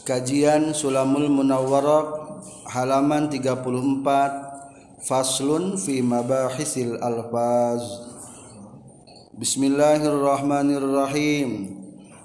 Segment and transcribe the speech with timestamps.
[0.00, 2.40] Kajian Sulamul Munawwarah
[2.72, 3.60] halaman 34
[5.04, 7.84] Faslun fi mabahisil alfaz.
[9.36, 11.76] Bismillahirrahmanirrahim.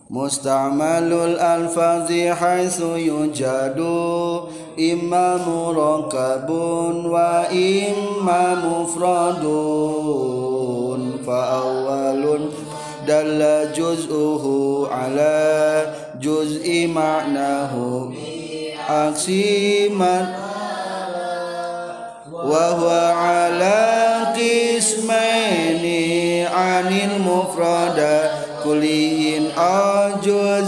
[0.07, 4.47] Musta'malul alfazi haitsu yujadu
[4.79, 10.07] imma murakkabun wa imma mufradun
[11.27, 11.67] fa
[13.07, 15.39] dalla juz'uhu ala
[16.19, 18.13] juz'i ma'nahu
[18.87, 20.25] aksiman
[22.51, 26.01] wa huwa ala qismaini
[26.45, 28.13] anil mufrada
[28.63, 29.51] kulliyin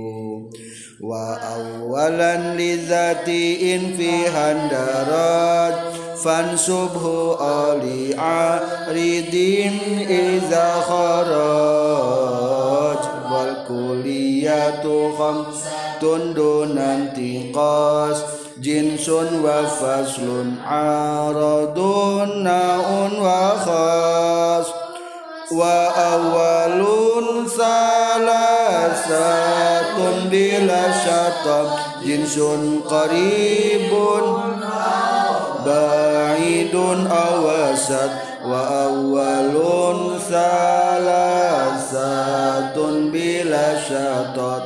[0.98, 9.78] wa awalan lizatiin fi handarat fansubhu ali aridin
[10.10, 12.18] iza kharaj.
[13.30, 18.18] Wal kuliyatu khamsatun dunan tiqas
[18.58, 24.87] jinsun wa faslun aradun naun wa khas
[25.52, 27.88] وأولون ثلاثة
[30.32, 31.68] بلا شطب.
[32.06, 32.40] جنس
[32.88, 33.92] قريب
[35.66, 36.76] بعيد
[37.12, 38.12] أو أوسط.
[38.46, 40.78] وأولون ثلاثة
[43.12, 44.62] بلا شطب.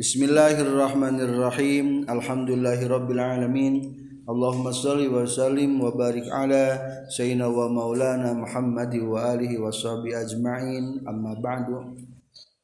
[0.00, 2.06] بسم الله الرحمن الرحيم.
[2.10, 4.07] الحمد لله رب العالمين.
[4.28, 6.76] Allahumma salli wa sallim wa barik ala
[7.08, 11.00] sayyidina wa maulana Muhammadi wa alihi wa sahbihi ajma'in.
[11.08, 11.96] Amma ba'du.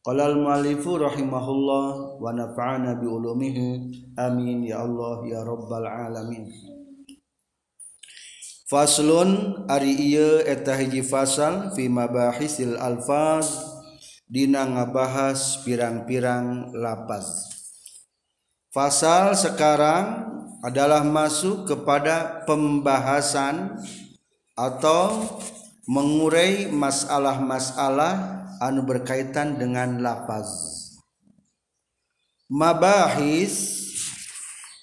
[0.04, 3.68] Qala al-mu'allifu rahimahullah wa nafa'ana bi ulumihi.
[4.20, 6.52] Amin ya Allah ya rabbal alamin.
[8.68, 13.64] Faslun ari ieu eta hiji fasal fi mabahisil alfaz
[14.28, 17.48] dina ngabahas pirang-pirang lapaz.
[18.68, 20.33] Fasal sekarang
[20.64, 23.76] adalah masuk kepada pembahasan
[24.56, 25.28] atau
[25.84, 30.48] mengurai masalah-masalah anu berkaitan dengan lapaz.
[32.48, 33.84] Mabahis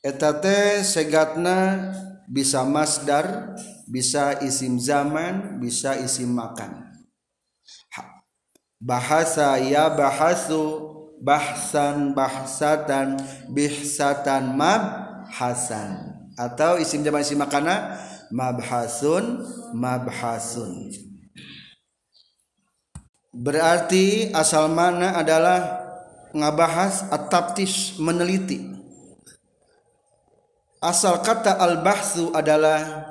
[0.06, 1.90] eta teh segatna
[2.30, 3.58] bisa masdar,
[3.90, 6.94] bisa isim zaman, bisa isim makan.
[8.78, 13.18] Bahasa ya bahasu bahsan bahsatan
[13.50, 15.01] bihsatan mab
[15.32, 16.20] hasan.
[16.36, 17.96] Atau isim jamak isim makana
[18.32, 20.92] mabhasun mabhasun.
[23.32, 25.88] Berarti asal mana adalah
[26.36, 28.68] ngabahas ataptis meneliti.
[30.82, 33.08] Asal kata al-bahsu adalah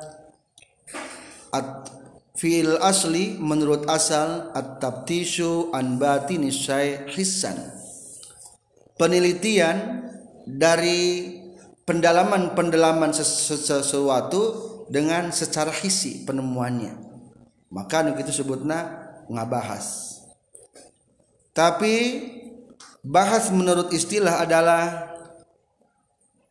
[1.55, 1.89] at
[2.35, 7.57] fi'il asli menurut asal at-tabtishu an batini syai hissan.
[8.99, 10.05] Penelitian
[10.45, 11.40] dari
[11.85, 14.41] pendalaman-pendalaman sesuatu
[14.91, 16.97] dengan secara hisi penemuannya.
[17.71, 20.11] Maka itu sebutnya ngabahas
[21.51, 22.25] tapi
[23.03, 25.13] bahas menurut istilah adalah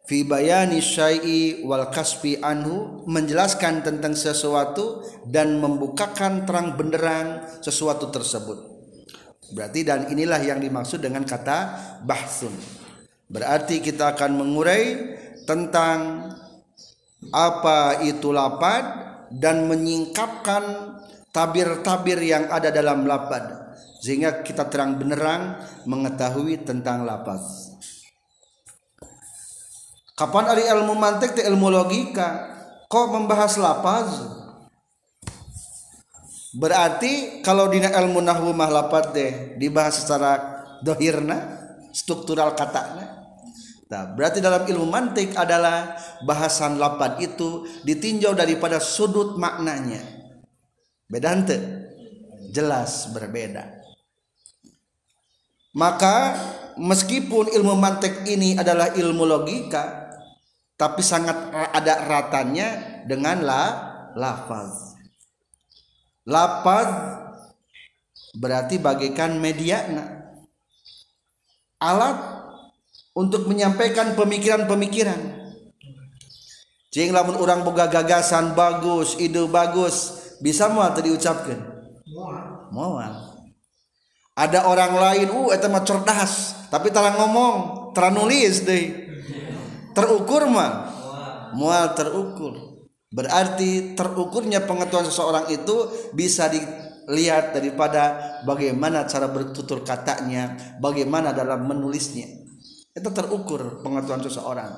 [0.05, 8.69] fi bayani syai'i wal kasfi anhu menjelaskan tentang sesuatu dan membukakan terang benderang sesuatu tersebut.
[9.49, 11.73] Berarti dan inilah yang dimaksud dengan kata
[12.05, 12.53] bahsun
[13.29, 16.29] berarti kita akan mengurai tentang
[17.29, 18.83] apa itu lapad
[19.29, 20.97] dan menyingkapkan
[21.29, 23.71] tabir-tabir yang ada dalam lapad.
[23.99, 27.69] Sehingga kita terang benerang mengetahui tentang lapaz
[30.19, 32.59] kapan ari ilmu mantik te ilmu logika?
[32.91, 34.07] Kok membahas lapaz?
[36.51, 40.35] Berarti kalau dina ilmu nahwu mah lapad deh dibahas secara
[40.83, 41.37] dohirna
[41.93, 43.08] struktural katanya
[43.89, 49.97] Nah, berarti dalam ilmu mantik adalah bahasan lapad itu ditinjau daripada sudut maknanya.
[51.09, 51.57] Beda ente?
[52.53, 53.65] Jelas berbeda.
[55.73, 56.37] Maka
[56.77, 60.13] meskipun ilmu mantik ini adalah ilmu logika,
[60.77, 63.63] tapi sangat ada ratanya dengan la
[64.13, 65.01] lafaz.
[66.29, 66.89] Lafaz
[68.37, 69.81] berarti bagaikan media
[71.81, 72.38] alat
[73.19, 75.43] untuk menyampaikan pemikiran-pemikiran.
[76.89, 81.59] Cing lamun orang boga gagasan bagus, ide bagus, bisa mau atau diucapkan?
[82.71, 83.29] Moal.
[84.39, 87.55] ada orang lain uh eta mah cerdas tapi tarang ngomong
[87.91, 88.85] teranulis deh
[89.91, 90.87] terukur mah
[91.51, 92.55] mual terukur
[93.11, 102.38] berarti terukurnya pengetahuan seseorang itu bisa dilihat daripada bagaimana cara bertutur katanya bagaimana dalam menulisnya
[102.93, 104.71] itu terukur pengetahuan seseorang.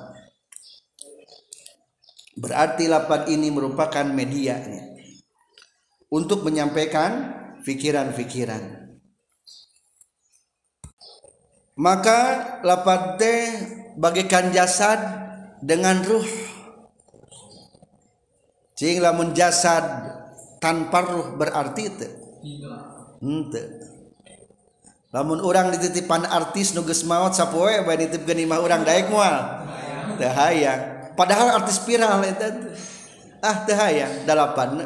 [2.32, 4.96] Berarti lapan ini merupakan medianya
[6.08, 8.82] untuk menyampaikan pikiran-pikiran
[11.78, 12.20] maka
[12.60, 13.44] lapan teh
[13.96, 15.00] bagaikan jasad
[15.64, 16.28] dengan ruh.
[18.76, 19.84] Cing lamun jasad
[20.58, 22.08] tanpa ruh berarti itu
[23.22, 23.62] ente
[25.12, 29.62] lamun orang dititipan artis nugas maut sapoe bae nitipkeun imah urang daek moal
[30.16, 31.12] teu hayang.
[31.12, 32.48] Padahal artis viral eta
[33.44, 34.24] ah teu hayang.
[34.24, 34.80] Dalapan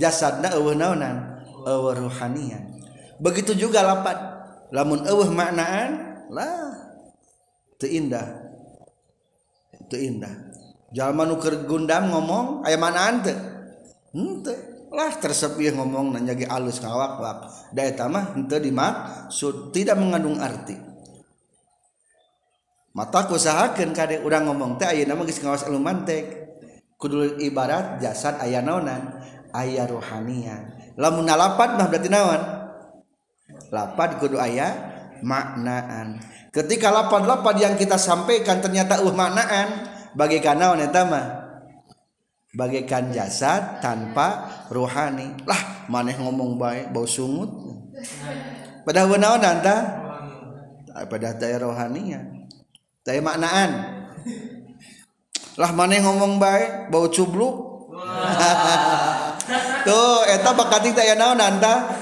[0.00, 1.44] jasadna eueuh naonan?
[1.68, 2.80] Eueuh ruhanian.
[3.20, 4.16] Begitu juga lapan.
[4.72, 6.72] Lamun eueuh maknaan lah
[7.76, 8.48] teu indah.
[9.92, 10.32] Teu indah.
[10.96, 13.36] Jalma nu keur gundam ngomong aya manaan teu
[14.16, 20.78] henteu hmm, lah tersepih ngomong nanyagi alus ngawak-wak eta mah henteu dimaksud tidak mengandung arti.
[22.96, 26.48] Mata usahakeun kade urang ngomong teh ayeuna mah geus ngawas ilmu mantek.
[26.96, 29.20] Kudu ibarat jasad aya naonan
[29.52, 32.40] aya rohanian lamun lapat mah berarti naon?
[33.68, 34.72] Lapat kudu aya
[35.20, 36.24] maknaan.
[36.50, 41.45] Ketika lapan-lapan yang kita sampaikan ternyata uh maknaan bagaikan naon eta mah?
[42.56, 47.52] Bagaikan jasad tanpa rohani lah maneh ngomong baik bau sungut.
[48.82, 49.76] Pada naon anta?
[51.06, 52.20] Pada daya rohani ya.
[53.04, 53.70] Daya maknaan.
[55.60, 57.76] Lah maneh ngomong baik bau cubluk
[59.88, 61.92] tuh eta bakati daya naon anta?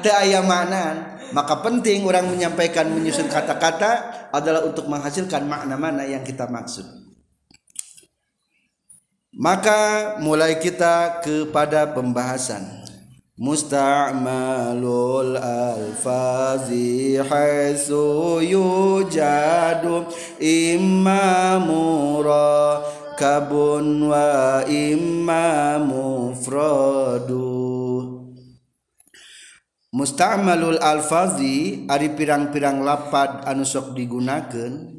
[0.00, 1.18] Teu aya maknaan.
[1.34, 3.90] Maka penting orang menyampaikan menyusun kata-kata
[4.30, 7.03] adalah untuk menghasilkan makna mana yang kita maksud
[9.34, 12.82] maka mulai kita kepada pembahasan.
[13.34, 20.06] Musta'malul alfazi haitsu yujadu
[20.38, 22.86] imma murakabun
[24.06, 27.42] wa imma mufradu.
[29.90, 34.93] Musta'malul alfazi ari pirang-pirang lapad anu sok digunakeun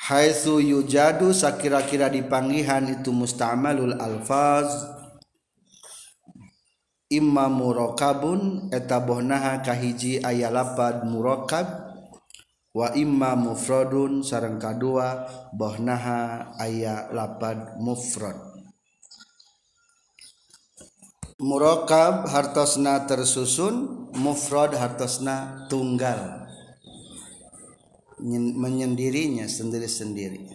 [0.00, 4.96] haitsu yujadu sakira-kira dipanggihan itu mustamalul alfaz.
[7.10, 11.66] Imma murakabun eta bohnaha kahiji aya lapad murakab
[12.70, 18.38] wa imma mufradun sareng kadua bohnaha aya lapad mufrad.
[21.40, 26.39] Murakab hartosna tersusun mufrad hartosna tunggal.
[28.22, 30.46] Menyendirinya sendiri-sendiri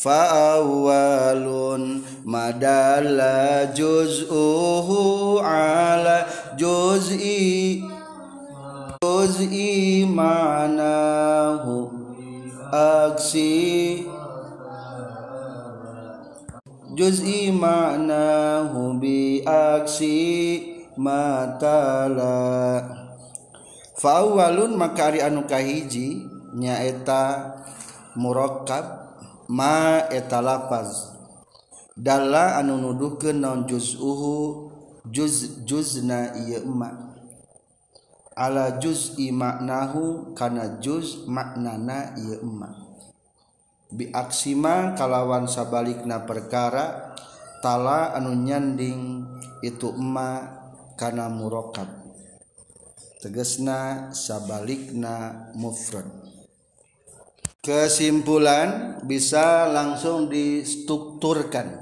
[0.00, 1.82] fa'awalun
[2.24, 6.24] madalla juz'uhu ala
[6.56, 7.82] juz'i
[9.00, 11.90] juz'i ma'nahu
[12.70, 14.06] aksi.
[16.94, 20.18] Juz'i ma'nahu bi aksi
[20.94, 22.36] matala.
[23.98, 27.54] Fa'awalun maka ari anu kahiji nyaeta
[28.18, 29.14] murokab
[29.50, 31.14] ma eta lafaz.
[31.94, 34.70] Dalla anu nuduhkeun naon juz'uhu
[35.10, 37.12] juz juzna ieu ma.
[38.32, 42.72] Ala juz'i maknahu kana juz maknana ieu ma.
[43.90, 47.12] Bi aksima kalawan sabalikna perkara
[47.60, 49.26] tala anu nyanding
[49.60, 50.56] itu emma
[50.94, 52.00] kana murokab
[53.20, 56.19] tegesna sabalikna mufrad.
[57.60, 61.76] Kesimpulan bisa langsung distrukturkan.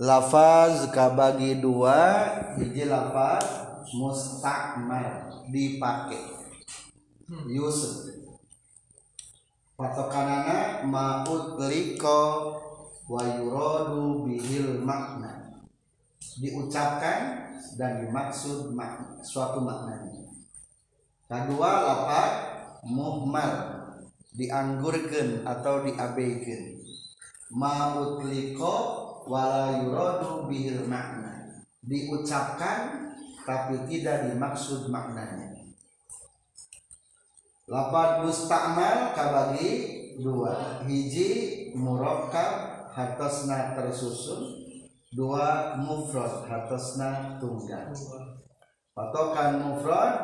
[0.00, 2.24] Lafaz kabagi dua
[2.56, 3.44] hiji lafaz
[3.92, 6.38] mustakmal dipakai.
[7.52, 8.08] Yusuf.
[9.76, 12.56] Patokanana ma'ud liko
[13.06, 15.60] wa yuradu bihil makna.
[16.38, 20.30] Diucapkan dan dimaksud makna, suatu maknanya.
[21.26, 22.32] Kedua lafaz
[22.86, 23.77] muhmal
[24.38, 26.78] dianggurkan atau diabaikan.
[27.50, 28.74] Mautliko
[29.26, 30.46] wala yuradu
[30.86, 31.58] makna.
[31.82, 33.10] Diucapkan
[33.42, 35.58] tapi tidak dimaksud maknanya.
[37.68, 39.70] Lapat mustakmal kabagi
[40.22, 40.84] dua.
[40.86, 41.28] Hiji
[41.76, 44.64] murakkab hartosna tersusun.
[45.12, 47.92] Dua mufrad hartosna tunggal.
[48.92, 50.16] Patokan mufrad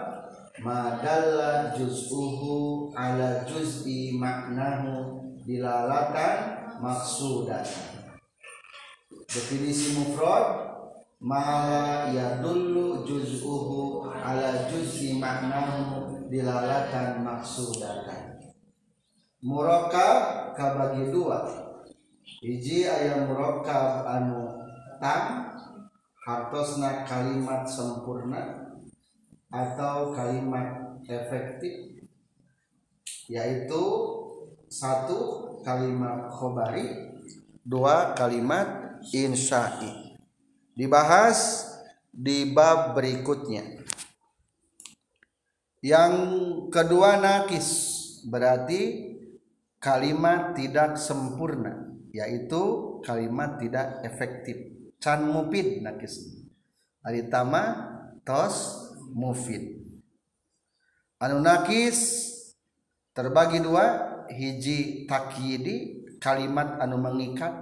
[0.61, 7.67] madalla juz'uhu ala juz'i maknahu dilalatan maksudan
[9.29, 10.79] definisi mufrad
[11.21, 11.43] ma
[12.11, 18.35] yadullu juz'uhu ala juz'i maknahu dilalatan maksudatan
[19.45, 21.45] murakkab kabagi dua.
[22.41, 24.49] Hiji ayam murakkab anu
[24.97, 25.53] tam
[26.25, 28.73] hartosna kalimat sempurna
[29.53, 31.94] atau kalimat efektif
[33.29, 33.83] yaitu
[34.69, 35.19] satu
[35.65, 37.15] kalimat khobari
[37.65, 40.21] dua kalimat insya'i.
[40.77, 41.71] Dibahas
[42.13, 43.81] di bab berikutnya.
[45.85, 46.15] Yang
[46.73, 47.69] kedua nakis
[48.29, 49.13] berarti
[49.81, 54.57] kalimat tidak sempurna yaitu kalimat tidak efektif.
[55.01, 56.45] Can mufid nakis.
[57.05, 57.93] Ari tama
[58.25, 59.85] tos mufid.
[61.21, 62.33] Anu nakis
[63.15, 63.85] terbagi dua
[64.27, 67.55] hiji takyidi kalimat anu mengikat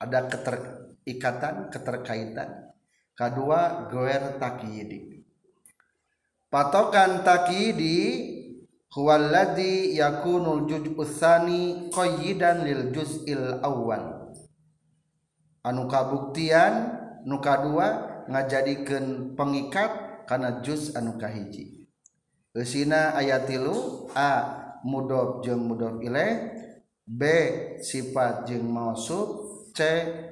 [0.00, 2.72] ada keterikatan keterkaitan.
[3.12, 5.20] Kedua goer takyidi
[6.48, 7.96] patokan takyidi
[8.88, 14.32] huwallazi yakunul juz'u tsani qayyidan lil juz'il awwal.
[15.60, 16.96] Anu kabuktian
[17.28, 21.84] nu kadua ngajadikeun pengikat kana juz anu kahiji.
[22.56, 26.52] Eusina aya tilu a mudhof jeung mudhof ilaih
[27.04, 27.22] b
[27.82, 29.28] sifat jeung mausuf
[29.76, 29.80] c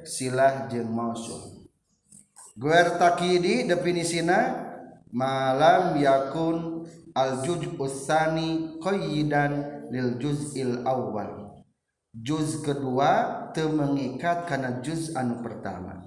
[0.05, 1.69] silah jeung mausuf.
[2.59, 4.67] Guer takidi definisina
[5.15, 11.55] malam yakun al juz usani qayyidan lil juz'il awal
[12.13, 16.03] juz kedua teu mengikat karena juz anu pertama.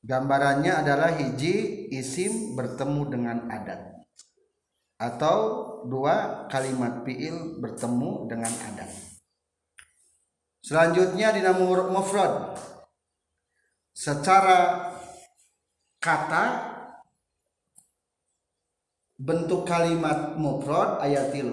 [0.00, 3.99] Gambarannya adalah hiji isim bertemu dengan adat
[5.00, 5.38] atau
[5.88, 9.10] dua kalimat fiil bertemu dengan adat
[10.60, 11.40] selanjutnya di
[11.90, 12.54] mufrad.
[13.90, 14.92] Secara
[16.00, 16.44] kata
[19.20, 21.52] bentuk kalimat mufrad ayat tilu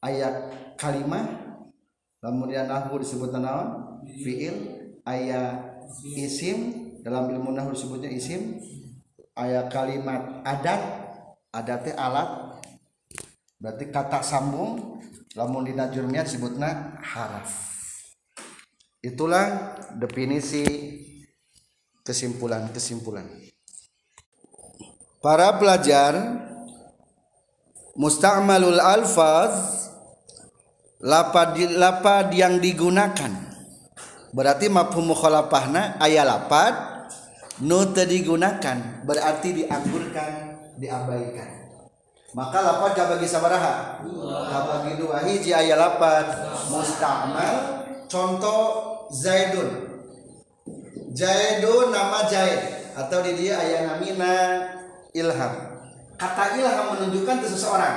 [0.00, 0.48] ayat
[0.80, 1.28] kalimat
[2.24, 4.56] kemudian nahu disebut naon fiil
[5.04, 5.84] ayat
[6.16, 8.56] isim dalam ilmu nahu disebutnya isim
[9.36, 10.80] ayat kalimat adat
[11.52, 12.28] adatnya alat
[13.58, 15.02] berarti kata sambung
[15.34, 17.50] lamun di najurnya disebutnya haraf.
[18.98, 20.64] Itulah definisi
[22.02, 23.26] kesimpulan-kesimpulan.
[25.22, 26.14] Para pelajar
[27.98, 29.86] musta'malul alfaz
[31.02, 33.30] lapad lapad yang digunakan.
[34.34, 36.98] Berarti mafhum mukhalafahna aya lapad
[37.58, 40.30] nu digunakan berarti dianggurkan
[40.78, 41.57] diabaikan
[42.36, 44.04] maka lapad kabagi sabaraha?
[44.24, 45.24] Kabagi dua.
[45.24, 46.28] Hiji aya lapad
[46.68, 48.62] musta'mal contoh
[49.12, 49.88] zaidun.
[51.16, 52.92] Zaidun nama zaid.
[52.98, 54.34] Atau di dia aya namina
[55.14, 55.52] ilham.
[56.18, 57.96] Kata ilham menunjukkan ke seseorang.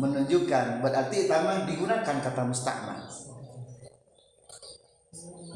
[0.00, 0.80] Menunjukkan.
[0.80, 3.08] Berarti taman digunakan kata mustakmal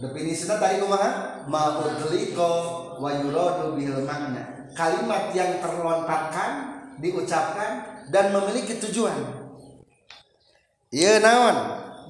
[0.02, 1.10] definisinya tadi kumaha?
[1.46, 2.50] Ma'udliko
[2.98, 4.66] wa yuradu bil makna.
[4.74, 6.50] Kalimat yang terlontarkan
[7.00, 9.16] diucapkan dan memiliki tujuan.
[10.92, 11.56] Iya naon?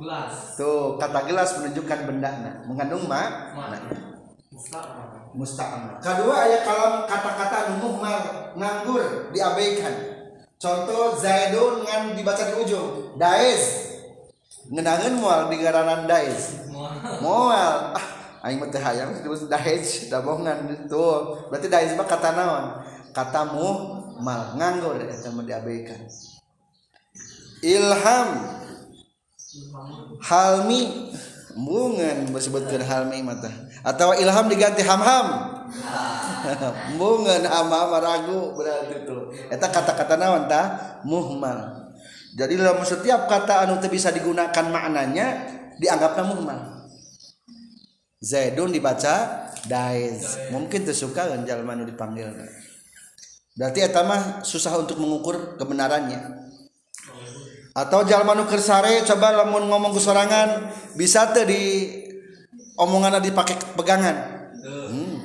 [0.02, 0.58] Gelas.
[0.58, 2.30] Tuh kata gelas menunjukkan benda
[2.66, 3.78] mengandung mak makna
[5.32, 8.18] musta'mal kedua ayat kalau kata-kata muhmal
[8.58, 9.94] nganggur diabaikan.
[10.60, 13.18] Contoh zaidun ngan dibaca di ujung.
[13.18, 13.90] Daiz
[14.70, 16.68] ngenangan mual di garanan daiz
[17.22, 17.94] mual.
[17.96, 18.06] Ah
[18.46, 21.06] aing mah teh hayang disebut daiz dabongan itu
[21.50, 22.64] berarti daiz mah kata naon?
[23.12, 23.50] Kata
[24.23, 25.99] muhmal nganggur eta mah diabaikan.
[27.59, 28.29] Ilham.
[30.23, 31.11] Halmi.
[31.52, 33.50] Bungan disebutkan halmi mata.
[33.83, 35.26] Atau ilham diganti ham-ham.
[37.02, 39.19] Bungan hamham ragu berarti itu
[39.50, 41.91] eta kata-kata naon tah muhmal.
[42.38, 46.61] Jadi dalam setiap kata anu teu bisa digunakan maknanya dianggapna muhmal.
[48.23, 50.41] Zaidun dibaca daiz.
[50.49, 52.33] Mungkin tersuka kan jalma anu dipanggil
[53.52, 56.42] berarti eta mah susah untuk mengukur kebenarannya.
[57.73, 61.62] Atau jalma nu kersare coba lamun ngomong kesorangan bisa teh di
[62.76, 64.16] omongan dipakai pegangan.
[64.62, 65.25] Hmm,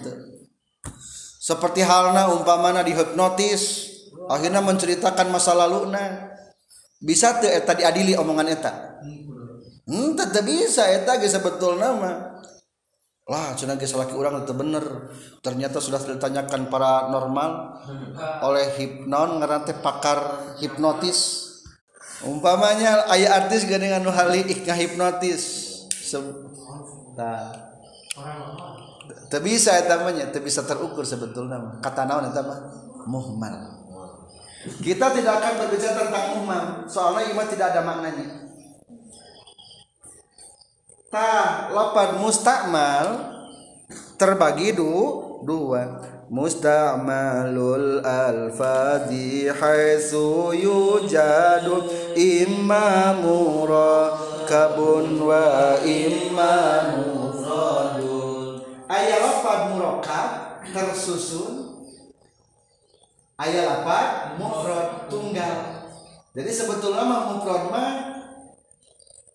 [1.43, 3.91] seperti halnya umpamana dihipnotis
[4.31, 6.35] akhirnya menceritakan masa lalu nah
[6.99, 8.71] bisa tuh eta diadili omongan eta?
[9.87, 12.36] Hmm, tetap bisa eta ge sebetul nama
[13.27, 15.11] lah cina laki orang itu bener.
[15.43, 17.83] Ternyata sudah ditanyakan para normal
[18.39, 21.43] oleh hipnon ngerante pakar hipnotis.
[22.23, 25.43] Umpamanya ayah artis dengan hali ikna hipnotis.
[27.19, 27.67] Nah.
[29.27, 32.59] Tak bisa ya namanya tak bisa terukur sebetulnya kata naon itu mah?
[33.11, 33.55] Muhmal.
[34.79, 38.46] Kita tidak akan berbicara tentang muhmal soalnya iman tidak ada maknanya
[41.07, 43.31] ta lapan mustakmal
[44.19, 44.91] terbagi du,
[45.47, 51.87] dua musta'malul alfadhi haitsu yujadu
[52.19, 56.55] imma murakabun wa imma
[56.99, 58.59] mufradun.
[58.91, 61.87] Ayat lafad murakab tersusun.
[63.39, 65.87] Ayat lafad mufrad tunggal.
[66.35, 68.16] Jadi sebetulnya mufrad mah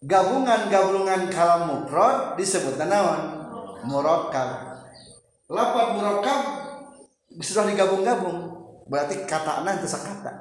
[0.02, 3.46] gabungan-gabungan kalam mufrad disebut naon
[3.86, 4.82] murakkab.
[5.46, 6.40] Lapat murakkab
[7.38, 8.38] sudah digabung-gabung.
[8.90, 10.32] Berarti kata itu kata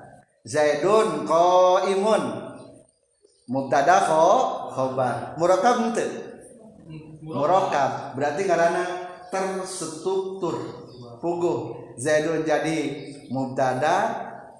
[0.45, 2.23] zaidun qaimun.
[3.51, 4.27] Mubtada kho
[4.71, 5.35] khobar.
[5.35, 6.05] Murakkab itu
[7.21, 8.17] murakkab.
[8.17, 8.85] Berarti karena
[9.29, 10.55] terstruktur
[11.21, 11.77] puguh.
[12.01, 14.09] Zaidun jadi mubtada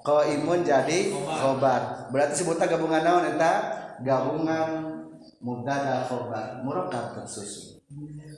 [0.05, 2.11] qaimun jadi khobar.
[2.13, 3.53] Berarti sebutnya gabungan naon eta?
[4.01, 4.90] Gabungan
[5.41, 7.81] mubtada khobar murakab tersusun.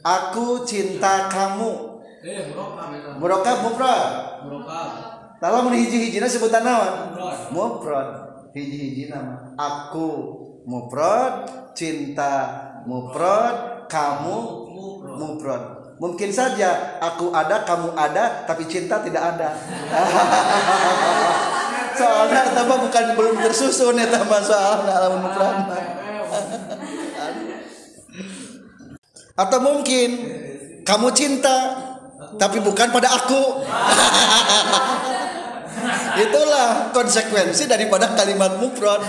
[0.02, 2.02] Aku cinta kamu.
[2.24, 2.56] Eh
[3.20, 4.12] murakab mufrad.
[4.48, 7.20] Murakab kalau mun hiji-hijina sebutan naon
[7.52, 8.32] mufrad.
[8.56, 9.52] Hiji-hiji nama.
[9.60, 10.08] Aku
[10.64, 11.44] mufrad
[11.76, 12.48] cinta
[12.88, 14.38] mufrad kamu
[15.20, 15.84] mufrad.
[16.02, 19.52] mungkin saja aku ada kamu ada tapi cinta tidak ada.
[22.00, 25.56] Soalnya tambah bukan belum tersusun ya tambah soalnya alamun mufrad
[29.34, 30.10] atau mungkin
[30.86, 31.58] kamu cinta
[32.38, 33.42] tapi bukan pada aku.
[36.14, 39.02] Itulah konsekuensi daripada kalimat mufrad.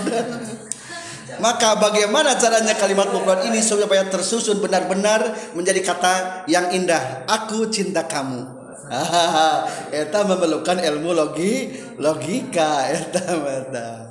[1.45, 6.13] Maka bagaimana caranya kalimat mufrad ini supaya tersusun benar-benar menjadi kata
[6.49, 7.27] yang indah?
[7.27, 8.55] Aku cinta kamu.
[10.05, 12.85] Eta memerlukan ilmu logi logika.
[12.93, 14.05] Eta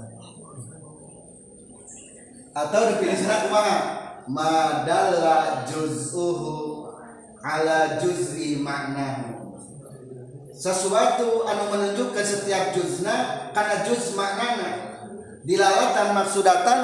[2.54, 6.88] atau definisinya kumaha madalla juz'uhu
[7.44, 9.34] ala juz'i maknahu
[10.54, 14.96] sesuatu anu menunjukkan setiap juzna karena juz maknana
[15.44, 16.78] dilalatan maksudatan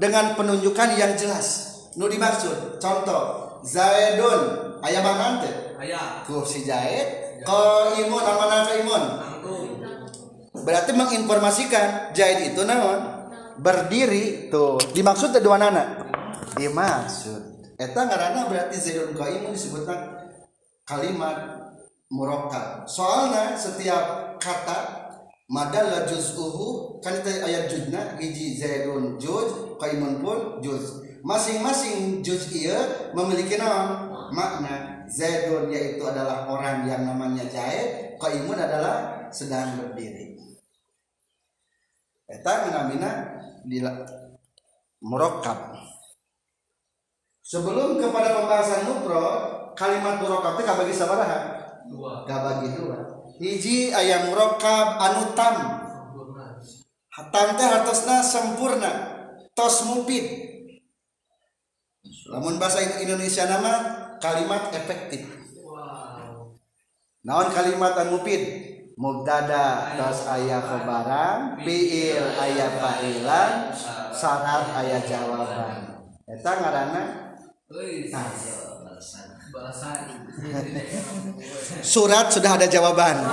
[0.00, 1.76] dengan penunjukan yang jelas.
[1.98, 4.64] Nu dimaksud contoh zaidun.
[4.80, 6.22] Ayah mana teh ayah.
[6.22, 7.42] Kursi zaid
[8.00, 9.04] imun amanah imun
[10.66, 13.14] berarti menginformasikan zaid itu naon?
[13.56, 14.52] Berdiri.
[14.52, 16.05] Tuh dimaksud dua nana
[16.56, 17.56] dimaksud?
[17.76, 20.24] Eta ngaranna berarti zaidun qaimun disebutkan
[20.88, 21.36] kalimat
[22.08, 22.88] murakkab.
[22.88, 25.04] Soalnya setiap kata
[25.52, 31.04] madalla juz'uhu kan itu ayat juzna hiji zaidun juz qaimun pun juz.
[31.20, 34.08] Masing-masing juz iya memiliki nama.
[34.32, 40.40] Makna zaidun yaitu adalah orang yang namanya zaid qaimun adalah sedang berdiri.
[42.26, 43.10] Eta ngamina
[43.68, 43.78] di
[44.98, 45.76] murakkab
[47.46, 51.38] sebelum kepada pembahasan mufrad kalimat murakkab teh kabagi sabaraha
[51.86, 52.26] dua.
[52.26, 52.98] Kabagi dua.
[53.38, 55.54] Hiji ayam murakkab anu tam.
[57.30, 59.14] Tam teh hartosna sempurna.
[59.54, 60.26] Tos mupid
[62.26, 63.72] lamun bahasa Indonesia nama
[64.18, 65.30] kalimat efektif.
[65.62, 66.58] Wow.
[67.22, 68.42] naon kalimat anu mupid
[68.98, 73.50] mubdada tos ayah kebarang fiil ayah fa'ilan
[74.10, 75.76] syarat ayah jawaban.
[76.26, 77.25] Eta ngaranna
[81.82, 83.18] surat sudah ada jawaban.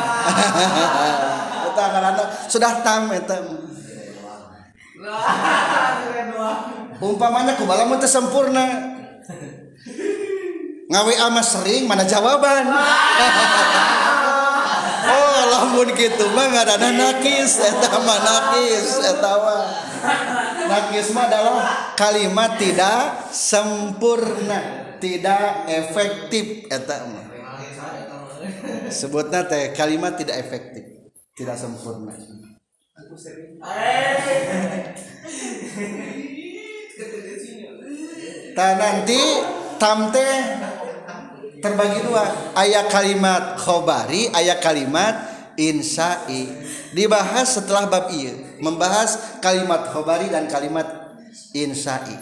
[2.54, 3.14] Sudah tam
[6.98, 8.98] umpamanya kubala mau sempurna.
[10.90, 12.66] Ngawe ama sering mana jawaban?
[15.04, 19.68] Oh lamun gitu mah ada nakis eta mah nakis eta mah
[20.64, 27.04] Nakisma adalah kalimat tidak sempurna, tidak efektif eta
[28.94, 32.14] Sebutnya teh kalimat tidak efektif, tidak sempurna.
[38.54, 39.22] Ta nanti
[39.82, 40.30] tamte
[41.58, 46.50] terbagi dua, ayat kalimat khobari, ayat kalimat insai.
[46.94, 50.86] Dibahas setelah bab iya membahas kalimat khobari dan kalimat
[51.52, 52.16] insai.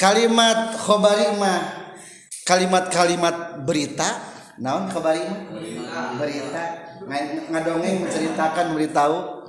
[0.00, 1.60] Kalimat khobari mah
[2.42, 4.08] kalimat-kalimat berita
[4.58, 5.40] naon khobari mah?
[6.18, 6.62] Berita.
[7.50, 9.42] Ngadongeng menceritakan beritahu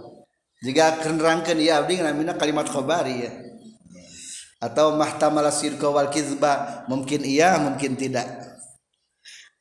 [0.63, 3.31] jika kenerangkan ya abdi namina kalimat khobari ya
[4.63, 8.25] atau mahtamala sirko wal kizba mungkin iya mungkin tidak.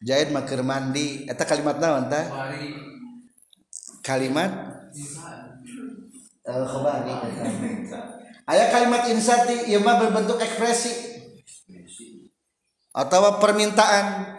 [0.03, 1.27] Jahit makir mandi.
[1.27, 2.27] Eta kalimat naon tah
[4.03, 4.51] kalimat
[6.43, 6.67] uh,
[8.51, 11.15] ayat kalimat insati ieu mah berbentuk ekspresi.
[12.93, 14.37] Atau permintaan.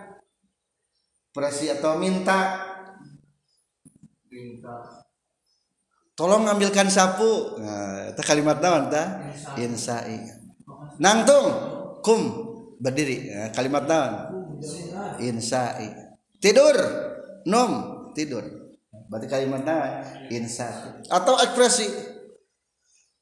[1.34, 2.62] Presi atau minta.
[6.14, 7.58] Tolong ambilkan sapu.
[7.58, 9.34] Nah, itu kalimat naon ta?
[9.58, 10.22] Insai.
[11.02, 11.50] Nangtung
[12.06, 12.22] kum
[12.78, 13.34] berdiri.
[13.34, 14.14] Nah, kalimat naon?
[15.18, 15.90] Insai.
[16.38, 16.78] Tidur
[17.50, 17.72] nom
[18.14, 18.63] tidur
[19.14, 20.02] berarti kalimat naon
[20.34, 22.14] insai atau ekspresi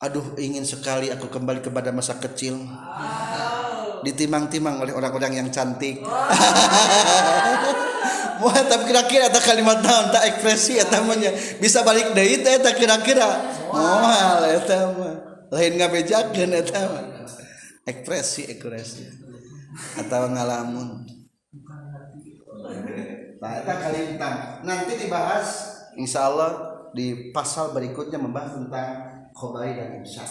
[0.02, 2.58] aduh ingin sekali aku kembali kepada masa kecil.
[4.02, 6.02] Ditimang-timang oleh orang-orang yang cantik.
[8.42, 10.10] Wah, tapi kira-kira ada kalimat naon?
[10.10, 11.30] Tak ekspresi ya tamanya
[11.62, 13.30] bisa balik deh itu tak kira-kira.
[13.70, 15.46] Moal eta mah.
[15.54, 17.30] Lain ngabejakeun eta mah.
[17.86, 19.06] Ekspresi ekspresi.
[20.02, 21.06] Atau ngalamun.
[23.38, 24.66] Nah eta kalimat.
[24.66, 26.52] Nanti dibahas insya Allah
[26.92, 28.90] di pasal berikutnya membahas tentang
[29.32, 30.28] khobai dan insya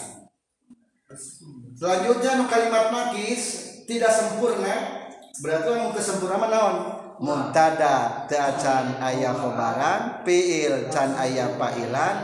[1.75, 5.03] selanjutnya kalimat nakis tidak sempurna.
[5.41, 6.75] Berarti yang kesempurnaan naon
[7.21, 12.15] muntada teacan ayah khobaran fiil can ayah pailan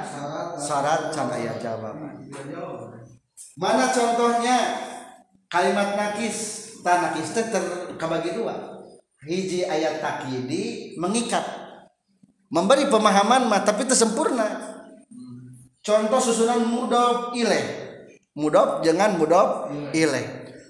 [0.59, 2.15] syarat can ayah jawaban.
[3.57, 4.57] Mana contohnya?
[5.47, 7.41] Kalimat nakis tak nakis itu
[7.95, 8.83] terbagi dua.
[9.23, 11.66] Hiji ayat takidi mengikat
[12.47, 14.77] memberi pemahaman mah tapi itu sempurna
[15.87, 17.87] contoh susunan mudob ileh.
[18.37, 20.25] Mudob jangan mudob ileh.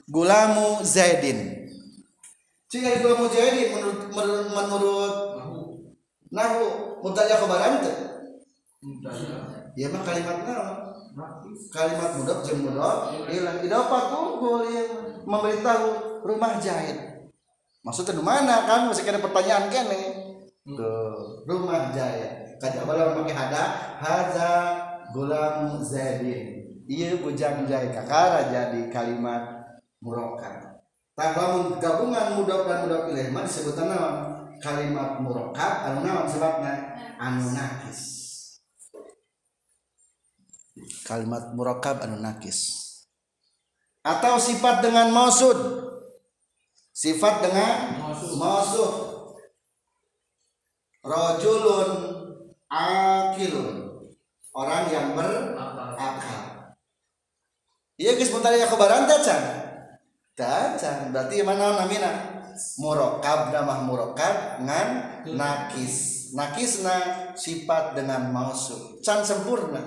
[0.08, 1.68] Gulamu zaidin.
[2.72, 5.14] Jika gulamu zaidin menurut menurut, menurut
[6.28, 6.66] nahu
[7.02, 7.92] mutaya kebaran itu
[9.76, 10.76] ya mah kalimat nahu.
[11.74, 14.90] Kalimat mudob jeung mudob ilah idopa tunggul yang
[15.26, 17.26] memberitahu rumah jahit.
[17.82, 18.86] Maksudnya di mana kan?
[18.86, 20.17] Masih ada pertanyaan kene
[20.76, 23.64] tuh rumah jahit kayak apa pakai hada?
[24.02, 24.52] Haza
[25.16, 29.64] gulam zaidin iya bujang jai kakara jadi kalimat
[30.04, 30.84] murokat.
[31.18, 34.16] Lamun gabungan mudok dan mudok ilaih mah disebutan naon
[34.62, 38.02] kalimat murokat anu naon sebabna anu nakis
[41.02, 42.86] kalimat murokab anu nakis
[44.06, 45.58] atau sifat dengan mausud?
[46.94, 47.98] Sifat dengan
[48.38, 49.17] mausud
[51.08, 51.90] rojulun
[52.68, 53.76] akilun
[54.52, 56.42] orang yang berakal.
[57.98, 59.42] Iya guys bentar ya kebaran tacan
[60.38, 62.12] tacan berarti mana namina
[62.78, 64.90] murokab nama murokab ngan
[65.34, 66.18] nakis.
[66.36, 69.80] Nakis na sifat dengan mausuk can sempurna.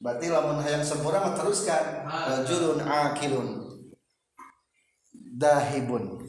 [0.00, 2.08] Berarti lamun hayang sempurna mah teruskan.
[2.08, 3.48] Rajulun akilun.
[5.12, 6.24] Dahibun.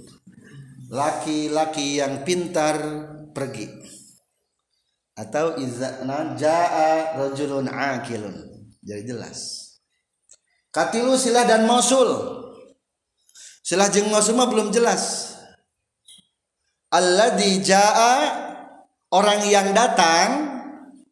[0.92, 2.78] Laki-laki yang pintar
[3.32, 3.95] pergi
[5.16, 9.66] atau izana jaa rajulun akilun jadi jelas.
[10.70, 12.06] Katilu silah dan mausul.
[13.66, 15.34] Silah jeng mausul mah belum jelas.
[16.94, 18.14] Alladzi jaa
[19.10, 20.54] orang yang datang.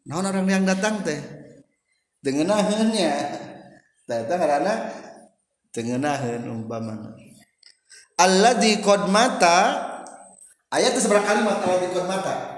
[0.05, 1.17] Naon orang yang datang teh?
[2.21, 3.13] Dengenaheunnya
[4.03, 4.91] teh teh karena
[5.71, 7.15] dengenaheun umpama
[8.19, 9.89] alladzi qad mata.
[10.69, 12.52] Ayat seberapa kalimat alladzi qad mata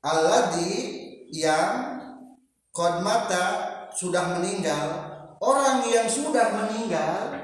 [0.00, 0.72] alladzi
[1.30, 2.00] yang
[2.72, 3.44] qad mata
[3.92, 4.86] sudah meninggal
[5.40, 7.36] orang yang sudah meninggal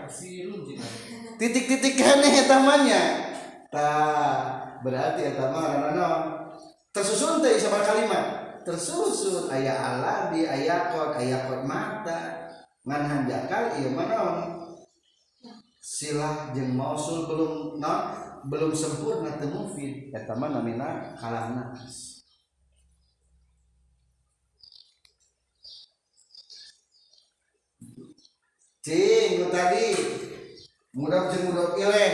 [1.36, 3.02] titik-titik aneh tamanya.
[3.68, 5.96] Tak berarti ya tamah
[6.94, 8.58] tersusun teh sabar kalimat.
[8.64, 12.50] Tersusun ayah Allah di ayah kot ayah kot mata.
[12.86, 14.46] Ngan hanjakal iya mana
[15.82, 17.94] silah jeng mausul belum no,
[18.46, 21.74] belum sempurna temu fit eta mah namina kalahna
[28.86, 29.86] cing tadi.
[30.94, 32.12] Mudah jeung mudah ileh.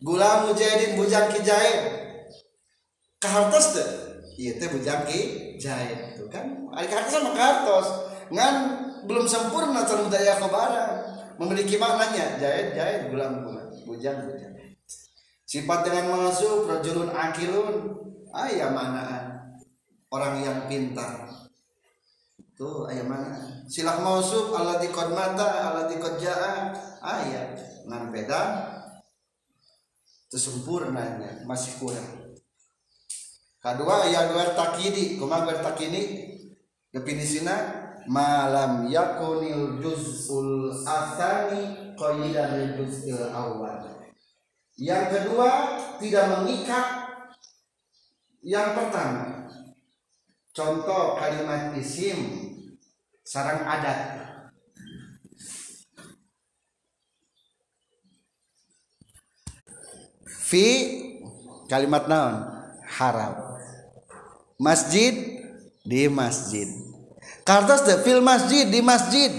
[0.00, 1.80] Gula mujahidin bujang ki jahit.
[3.20, 3.88] Kahartos teh?
[4.40, 5.20] Iya teh bujang ki
[5.60, 6.16] jahit.
[6.16, 7.88] Tuh kan ari kahartos sama kahartos
[8.32, 8.54] ngan
[9.04, 10.90] belum sempurna cara budaya kebaran
[11.36, 14.54] memiliki maknanya jahit jahit gula gula bujang bujang
[15.44, 17.76] sifat dengan masuk rajulun akilun.
[18.30, 19.26] Ayah manaan.
[20.10, 21.30] Orang yang pintar
[22.60, 23.64] tuh ayat mana?
[23.64, 26.76] Silah mausuf Allah di mata Allah di jaa.
[27.00, 27.56] Ayat
[27.88, 28.40] ngan beda.
[30.28, 32.36] Sempurnanya masih kurang.
[33.64, 36.36] Kedua ya dua takidi kuma dua takidi
[36.92, 37.56] definisina
[38.04, 44.04] malam yakunil juz'ul athani qaidan juz'il awal.
[44.76, 45.50] Yang kedua
[45.96, 46.86] tidak mengikat.
[48.40, 49.24] Yang pertama
[50.54, 52.49] contoh kalimat isim
[53.30, 54.26] sarang adat.
[60.26, 60.66] Fi
[61.70, 62.42] kalimat naon?
[62.90, 63.38] Haram.
[64.58, 65.14] Masjid
[65.86, 66.66] di masjid.
[67.46, 69.30] Kartos de fil masjid di masjid.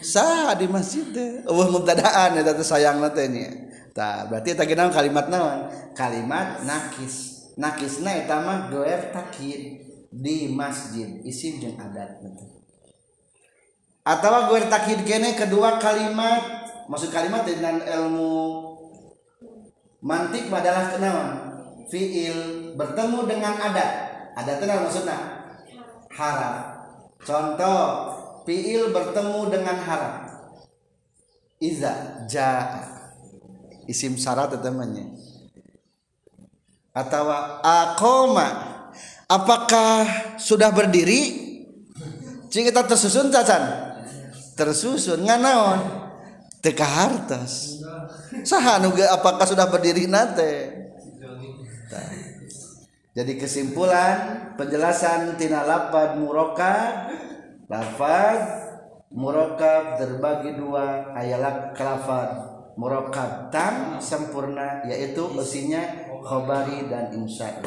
[0.00, 3.52] Sah di masjid deh oh mubtadaan ya teh sayang nanti nya.
[3.92, 5.68] Tak berarti tak naon kalimat naon?
[5.92, 7.36] Kalimat nakis.
[7.60, 11.20] Nakisna eta mah goer takid di masjid.
[11.28, 12.16] Isim jeung adat
[14.08, 16.64] atau goer takid kene kedua kalimat.
[16.88, 18.64] Maksud kalimat dengan ilmu
[20.00, 21.28] mantik adalah kenawan
[21.92, 23.92] fiil bertemu dengan adat.
[24.40, 25.18] Adat kenal maksudnya?
[26.08, 26.56] Harap.
[27.20, 27.80] Contoh
[28.48, 30.14] fiil bertemu dengan harap.
[31.60, 32.80] Iza ja
[33.90, 35.10] isim syarat temannya
[36.94, 37.30] atau
[37.62, 38.48] akoma
[39.30, 40.06] apakah
[40.38, 41.46] sudah berdiri?
[42.48, 43.87] Jika kita tersusun cacan
[44.58, 45.78] tersusun nganaon
[46.58, 47.78] teka hartas.
[48.42, 50.74] Saha nuga apakah sudah berdiri nate?
[53.14, 57.10] Jadi kesimpulan penjelasan tina lapad murokab
[57.66, 58.42] lafaz
[59.10, 62.30] murokab terbagi dua ayalah kelafad
[62.78, 65.82] murokab tam sempurna yaitu isinya
[66.22, 67.58] khobari dan insya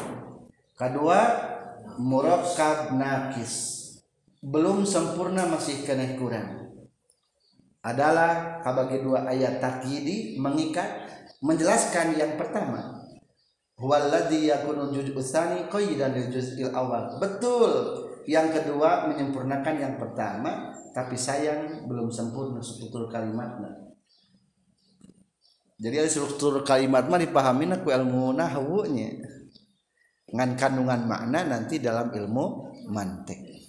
[0.76, 1.20] kedua
[2.00, 3.80] murokab nakis.
[4.42, 6.62] Belum sempurna masih kena kurang
[7.82, 10.86] adalah kabagi dua ayat takyidi mengikat
[11.42, 13.02] menjelaskan yang pertama.
[13.74, 17.18] Huwallazi yakunu juz'u tsani qayyidan lil juz'il awal.
[17.18, 18.06] Betul.
[18.30, 23.90] Yang kedua menyempurnakan yang pertama tapi sayang belum sempurna struktur kalimatnya.
[25.82, 29.10] Jadi struktur kalimat mah dipahami ku ilmu nahwunya.
[30.30, 33.61] Ngan kandungan makna nanti dalam ilmu mantik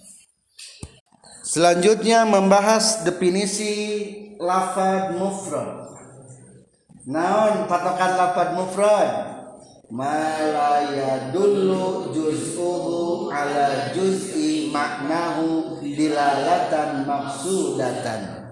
[1.54, 3.70] Selanjutnya membahas definisi
[4.42, 5.86] lafad mufrad.
[7.06, 9.10] Naon patokan lafad mufrad?
[9.86, 18.50] Malaya dulu juz'uhu ala juz'i maknahu dilalatan maksudatan.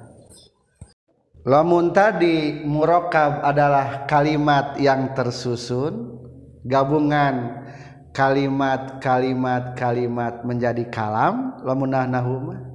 [1.42, 6.22] Lamun tadi murokab adalah kalimat yang tersusun
[6.62, 7.66] gabungan
[8.14, 12.71] kalimat-kalimat kalimat menjadi kalam lamunah nahuma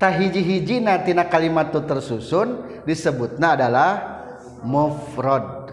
[0.00, 4.20] hiji-hiji natina kalimat itu tersusun disebutnya adalah
[4.60, 5.72] mufrad.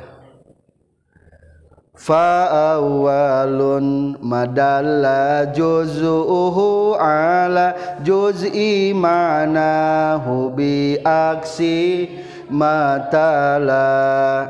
[1.94, 3.86] Fa'awalun
[4.24, 12.08] madalla juz'uhu ala juz'i ma'nahu bi aksi
[12.48, 14.48] matala.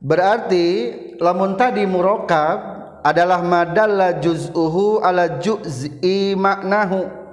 [0.00, 2.60] Berarti lamun tadi murokab
[3.02, 7.25] adalah madalla juz'uhu ala juz'i ma'nahu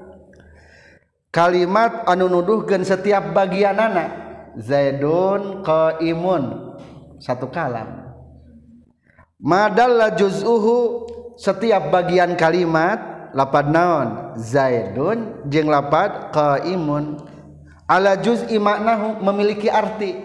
[1.34, 4.22] kalimat anu nuduhkan setiap bagian anak
[4.54, 6.78] Zaidun qaimun
[7.18, 8.06] satu kalam.
[9.42, 11.10] Madalla juz'uhu
[11.42, 14.38] setiap bagian kalimat lapad naon?
[14.38, 17.18] Zaidun jeung lapad qaimun.
[17.90, 20.22] Ala juz'i maknahu memiliki arti.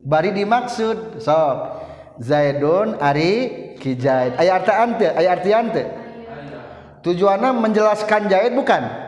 [0.00, 1.56] Bari dimaksud sok
[2.16, 4.40] Zaidun ari kijaid.
[4.40, 5.82] Aya arti ante aya arti ante
[7.04, 9.05] tujuannya menjelaskan jaid bukan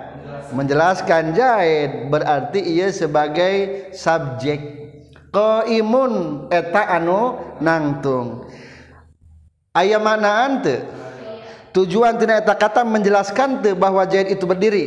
[0.52, 4.60] menjelaskan jahit berarti ia sebagai subjek.
[5.28, 8.48] Koimun eta anu nangtung.
[9.76, 10.80] Ayam mana ante?
[11.76, 14.86] Tujuan tina eta kata menjelaskan te bahwa jahit itu berdiri.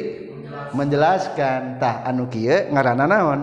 [0.74, 3.40] Menjelaskan tah anu kieu ngaranna naon?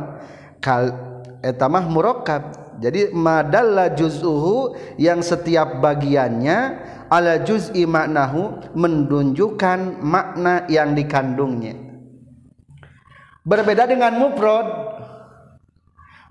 [0.59, 0.91] Kal
[1.39, 6.59] eta mah murakkab jadi madalla juz'uhu yang setiap bagiannya
[7.11, 11.88] ala juz'i maknahu menunjukkan makna yang dikandungnya
[13.49, 14.69] berbeda dengan mufrad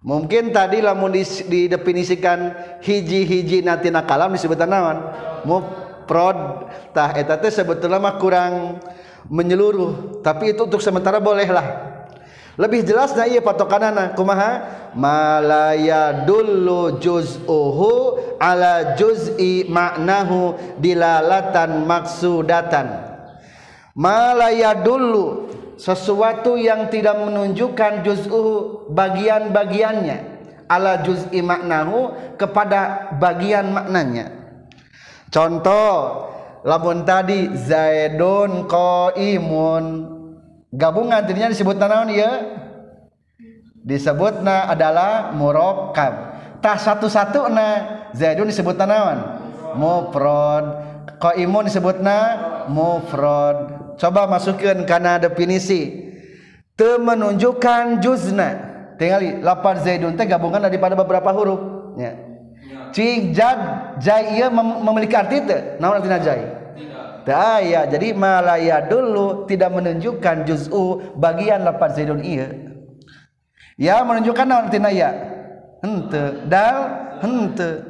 [0.06, 1.18] mungkin tadi lamun
[1.50, 2.54] didefinisikan
[2.86, 5.02] hiji-hiji natina kalam disebut naon?
[5.42, 8.78] Mufrad tah eta teh sebetulnya mah kurang
[9.26, 10.22] menyeluruh.
[10.22, 11.98] Tapi itu untuk sementara bolehlah
[12.58, 14.66] lebih jelas nah iya patokanana kumaha?
[14.98, 23.14] Malaya dulu juz'uhu ala juz'i maknahu dilalatan maksudatan.
[23.94, 28.44] Malaya dulu sesuatu yang tidak menunjukkan juz'u
[28.92, 30.36] bagian-bagiannya.
[30.68, 34.36] Ala juz'i maknahu kepada bagian maknanya.
[35.32, 36.28] Contoh
[36.68, 39.86] lamun tadi zaidun qaimun.
[40.76, 42.32] Gabungan dirinya disebut naon ya?
[43.88, 47.68] Disebutna adalah murakkab tah satu-satu na
[48.12, 49.18] zaidun disebut naon?
[49.80, 50.84] Mufrad.
[51.18, 52.18] Qaimun disebutna
[52.68, 56.08] mufrad coba masukkan karena definisi
[56.78, 58.50] te menunjukkan juzna.
[58.98, 60.18] Tinggali lapar zaidun.
[60.18, 61.60] Teh gabungan daripada beberapa huruf.
[61.98, 62.14] Ya.
[62.94, 63.58] Cing jad
[64.00, 66.46] jai ia memiliki arti teh naon artinya jai?
[66.78, 67.60] Tidak.
[67.66, 67.82] Ya.
[67.90, 72.48] Jadi malaya dulu tidak menunjukkan juz'u bagian lapar zaidun iya.
[73.78, 75.14] Ya menunjukkan naon tina ya.
[75.82, 76.46] Hente.
[76.50, 76.78] Dal
[77.22, 77.86] hente.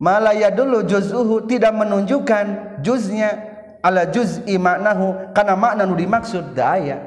[0.00, 3.49] Malaya dulu juz'uhu tidak menunjukkan juznya
[3.80, 7.00] ala juz'i maknahu karena makna nu dimaksud daya.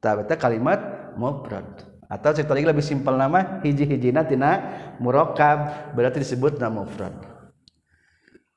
[0.00, 1.66] Tapi kalimat mufrad.
[2.10, 4.58] Atau cerita lagi lebih simpel nama hiji-hijina tina
[4.98, 7.14] murakkab berarti disebut nama mufrad.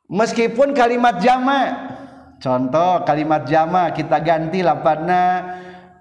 [0.10, 1.93] Meskipun kalimat jama
[2.41, 5.56] contoh kalimat jama kita ganti lapadna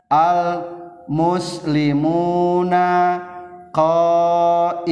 [0.09, 0.64] al
[1.09, 2.88] muslimuna
[3.73, 4.83] qaimuna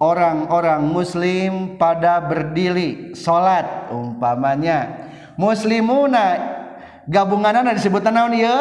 [0.00, 5.08] orang-orang muslim pada berdiri salat umpamanya.
[5.36, 6.36] Muslimuna
[7.08, 8.60] gabunganana disebut naon ieu?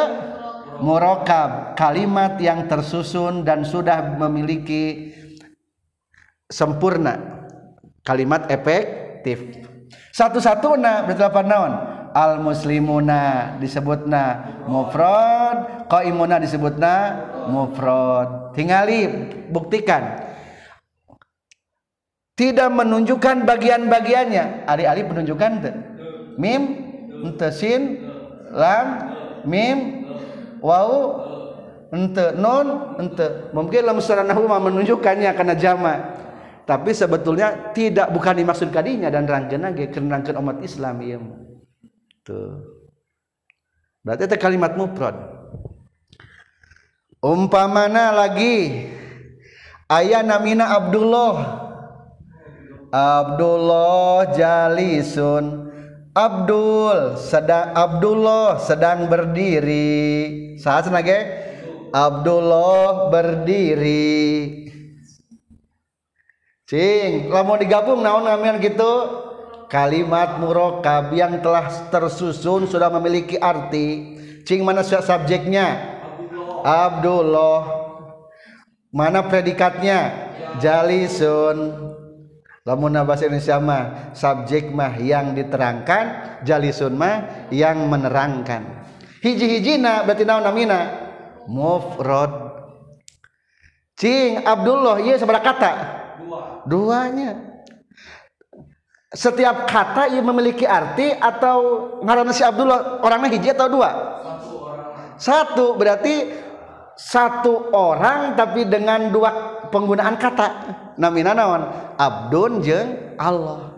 [0.75, 5.15] Murakab kalimat yang tersusun dan sudah memiliki
[6.51, 7.47] sempurna.
[8.03, 9.65] Kalimat efektif.
[10.11, 11.73] Satu-satuna berarti apa naon?
[12.11, 14.23] Al muslimuna disebutna
[14.67, 15.87] mufrad.
[15.87, 16.95] Qaimuna disebutna
[17.47, 18.51] mufrad.
[18.51, 19.07] Tingali
[19.47, 20.34] buktikan
[22.35, 25.75] tidak menunjukkan bagian-bagiannya ari-ari penunjukan teu
[26.35, 26.61] mim
[27.23, 28.03] ente sin
[28.51, 28.87] lam
[29.47, 30.07] mim
[30.59, 31.23] wau
[31.95, 35.93] ente non ente mungkin secara nahwu menunjukkannya karena jama
[36.67, 41.21] tapi sebetulnya tidak bukan dimaksud kadinya dan rangkeun ge rangkeun umat Islam ieu
[42.25, 42.57] Tuh.
[44.01, 45.13] Berarti itu kalimat mufrad.
[47.21, 48.89] Umpamana lagi
[49.89, 51.64] ayah namina Abdullah.
[52.91, 55.71] Abdullah jalisun.
[56.15, 60.55] Abdul sedang Abdullah sedang berdiri.
[60.55, 61.19] Saat senage
[61.91, 64.63] Abdullah berdiri.
[66.65, 69.23] Cing, mau digabung naon namian gitu?
[69.69, 74.17] Kalimat murokab yang telah tersusun sudah memiliki arti.
[74.47, 75.99] Cing mana subjeknya?
[76.63, 77.85] Abdullah.
[78.89, 80.31] Mana predikatnya?
[80.63, 81.75] Jalisun
[82.65, 83.83] lamun bahasa Indonesia mah
[84.17, 88.89] subjek mah yang diterangkan jalisun mah yang menerangkan.
[89.21, 90.81] Hiji-hijina berarti naon namina?
[91.45, 92.33] Mufrad.
[93.93, 95.71] Cing Abdullah iya seberapa kata.
[96.65, 97.37] Duanya.
[99.13, 103.89] Setiap kata ia memiliki arti atau ngaranna si Abdullah orangnya hiji atau dua?
[103.95, 104.89] Satu orang.
[105.15, 106.15] Satu berarti
[106.97, 110.47] satu orang tapi dengan dua penggunaan kata.
[110.99, 111.67] Namina naon?
[111.99, 113.75] Abdun jeung Allah.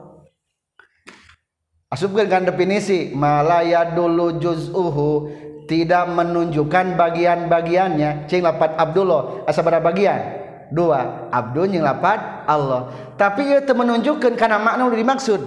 [1.88, 5.32] Asupkeun kan definisi malaya dulu juz'uhu
[5.72, 8.28] tidak menunjukkan bagian-bagiannya.
[8.28, 9.48] Cing lapat abdullah.
[9.48, 10.20] Asa bagian?
[10.68, 11.32] Dua.
[11.32, 12.92] Abdun yang lapat Allah.
[13.16, 15.42] Tapi ia menunjukkan karena makna udah dimaksud.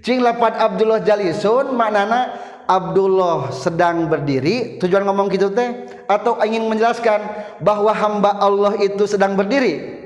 [0.00, 2.32] Cing lapat abdullah jalisun maknana
[2.68, 7.16] Abdullah sedang berdiri tujuan ngomong gitu teh atau ingin menjelaskan
[7.64, 9.96] bahwa hamba Allah itu sedang berdiri?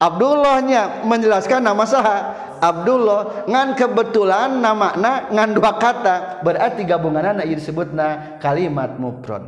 [0.00, 2.18] Abdullahnya menjelaskan nama saha.
[2.58, 9.44] Abdullah ngan kebetulan nama na ngan dua kata berarti gabungan anak disebutna kalimat mufrad.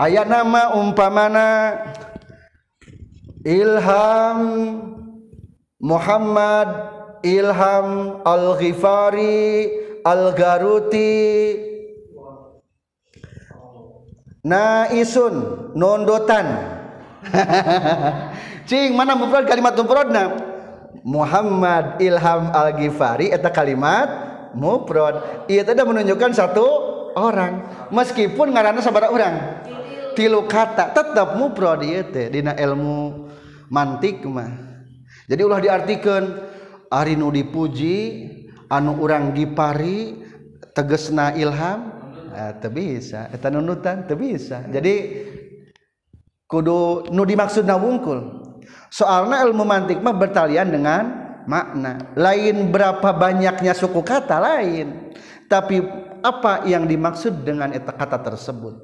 [0.00, 1.76] Ayat nama umpamana
[3.44, 4.40] Ilham
[5.76, 6.95] Muhammad
[7.26, 9.66] Ilham Al-Ghifari
[10.06, 11.18] Al-Garuti.
[14.46, 15.34] Naisun
[15.74, 16.46] nondotan.
[18.70, 20.38] Cing mana mufrad kalimat mufradna?
[21.02, 24.06] Muhammad Ilham Al-Ghifari eta kalimat
[24.54, 25.46] mufrad.
[25.50, 26.66] Ieu teh menunjukkan satu
[27.18, 27.66] orang.
[27.90, 29.34] Meskipun ngaranna sabaraha orang
[30.14, 32.30] tilu kata tetap mufrad ieu teh.
[32.30, 33.26] Dina ilmu
[33.66, 34.50] mantik mah.
[35.26, 36.45] Jadi ulah diartikan
[36.90, 38.28] Ari nu dipuji
[38.70, 40.22] anu urang dipari,
[40.76, 41.90] tegesna ilham
[42.30, 43.32] eh, te bisa.
[43.32, 44.62] Eta nunutan te bisa.
[44.68, 44.94] Jadi
[46.46, 48.44] kudu nu dimaksudna wungkul.
[48.90, 51.04] Soalnya ilmu mantik mah bertalian dengan
[51.48, 52.14] makna.
[52.14, 55.14] Lain berapa banyaknya suku kata lain.
[55.46, 55.82] Tapi
[56.22, 58.74] apa yang dimaksud dengan eta kata tersebut?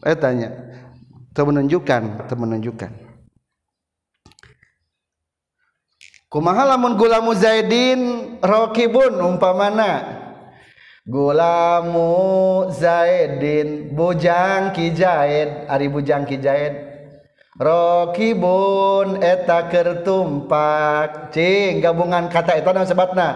[0.00, 0.48] Eh tanya
[1.44, 2.90] menunjukkan menunjukkan.
[6.30, 10.22] Kumaha lamun gulamu Zaidin rokibun umpamana.
[11.02, 16.90] Gulamu Zaidin bujang kijaid ari bujang kijaid
[17.60, 23.28] Rokibun eta kertumpak cing gabungan kata itu nama sebatna.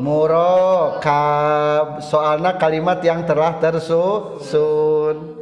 [0.00, 5.39] Murokab soalna kalimat yang telah tersusun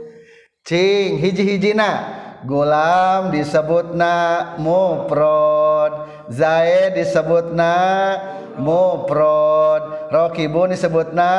[0.69, 2.21] cing hiji-hijina.
[2.45, 6.07] Gulam disebutna muprod.
[6.29, 7.75] Zaid disebutna
[8.61, 10.13] muprod.
[10.13, 11.33] Rokibun disebutna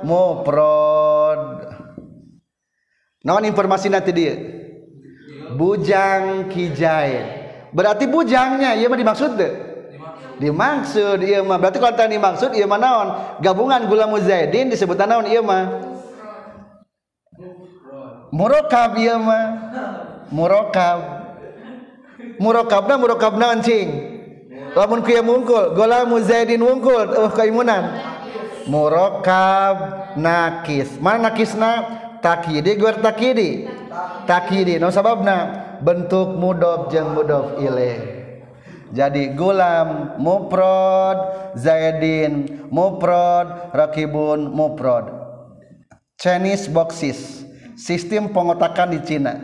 [0.00, 1.68] muprod.
[3.20, 4.34] Non informasi nanti dia?
[5.52, 9.38] Bujang Kijait berarti bujangnya ia dimaksud
[10.40, 13.38] dimaksud ia berarti kalau dimaksud ia naon?
[13.44, 15.89] Gabungan gula muzaidin disebut naon ia mah
[18.30, 19.44] murokab ya mah.
[20.30, 20.98] Murokab.
[22.38, 23.88] Murokabna murokabna anjing.
[24.74, 27.98] Lamun kia mungkul golamu zaidin mungkul uh kaimunan.
[28.70, 29.76] Murokab
[30.14, 30.98] nakis.
[31.02, 31.72] Mana nakisna?
[32.22, 33.66] Takidi guar takidi.
[34.28, 35.66] Takidi no sababna?
[35.80, 38.20] Bentuk mudob jeng mudob ile
[38.90, 41.18] jadi gulam muprod
[41.54, 45.06] zaidin muprod rakibun muprod
[46.20, 47.48] Chinese boxes.
[47.80, 49.34] Sistem pengotakan di Cina.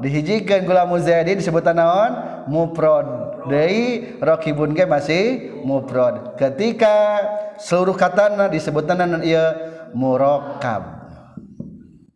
[0.00, 2.44] Dihijikan gulam zaidin disebut naon?
[2.48, 3.06] Muprod
[3.48, 5.24] dari rakibun ge masih
[5.64, 7.20] muprod ketika
[7.60, 9.72] seluruh katana disebut naon ieu?
[9.90, 10.86] Murakkab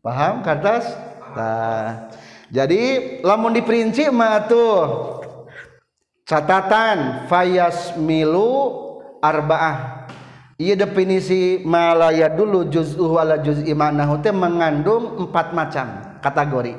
[0.04, 0.86] paham kertas
[1.34, 2.12] nah.
[2.54, 4.86] Jadi lamun diperinci mah tuh
[6.22, 8.70] catatan fayas milu
[9.18, 10.03] arbaah
[10.58, 16.74] iya definisi malaya dulu juz'uh wala juz'i ma'nahu teh mengandung empat macam kategori.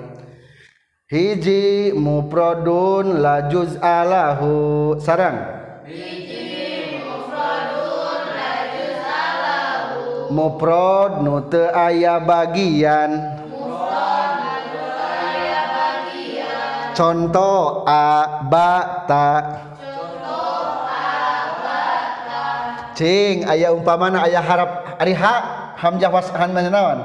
[1.06, 5.38] Hiji muprodun la juz'alahu sarang.
[5.86, 13.38] Hiji mufradun la juz'alahu muprod nu teu aya bagian.
[16.96, 19.28] Contoh abata
[22.96, 25.36] cing ayah umpamana ayah harap ari ha
[25.76, 27.00] hamzah washan naon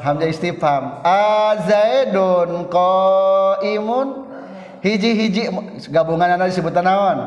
[0.00, 1.04] hamzah istifham.
[1.04, 4.08] Azaidun qaimun.
[4.80, 5.52] Hiji-hiji
[5.92, 7.18] gabungan disebutan naon?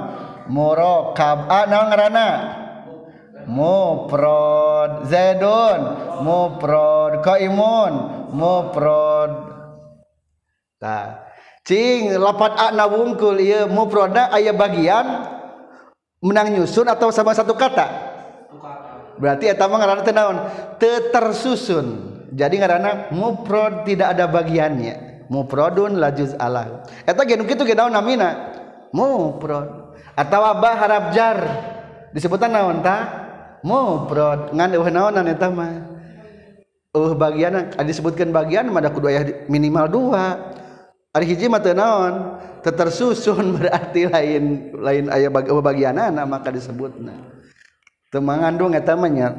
[0.50, 2.30] Murokab ah naon ngaranna?
[3.46, 5.06] Muprod.
[5.06, 5.80] Zaidun.
[6.26, 7.94] Muprod qaimun.
[8.34, 9.32] Muprod.
[10.82, 11.24] Tah.
[11.64, 15.32] Cing lapat akna wungkul ieu mufrodna aya bagian
[16.24, 18.16] menang nyusun atau sama satu kata?
[19.20, 20.38] Berarti eta mah ngaranna teh naon?
[20.80, 25.28] Teu tersusun jadi ngaranna mufrad tidak ada bagiannya.
[25.30, 26.88] Mufradun la juz alah.
[27.06, 28.56] Eta geus kitu ge naon namina?
[28.90, 31.38] Mufrad atawa ba harap jar.
[32.16, 33.22] Disebutan naon ta?
[33.62, 35.94] Mufrad ngan eueuh naonan eta mah.
[36.94, 40.53] Eueuh bagian disebutkan bagian mah kudu aya minimal dua.
[41.14, 47.14] Ari hiji mah teu naon, teu tersusun berarti lain lain aya bagianana maka disebutna.
[48.10, 49.30] Teu mangandung eta mah nya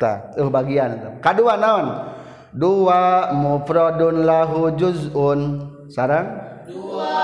[0.00, 1.20] tah eueuh bagian eta.
[1.20, 2.16] Kadua naon?
[2.56, 5.68] Dua mufradun lahu juz'un.
[5.92, 6.32] Sarang?
[6.64, 7.20] Dua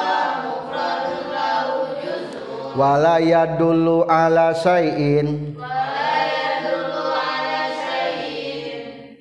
[0.52, 2.76] mufradun lahu juz'un.
[2.76, 5.56] Wala yadullu ala syai'in.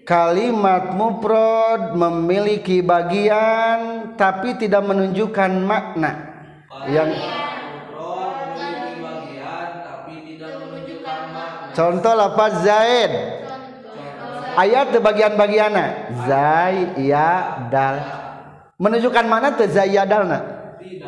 [0.04, 6.12] kalimat mufrad memiliki bagian tapi tidak menunjukkan makna.
[6.90, 7.20] Yang
[11.74, 13.12] contoh lafaz zaid.
[14.54, 18.06] Ayat di bagian-bagianna zai ya dal
[18.78, 20.46] menunjukkan mana teu zai ya dalna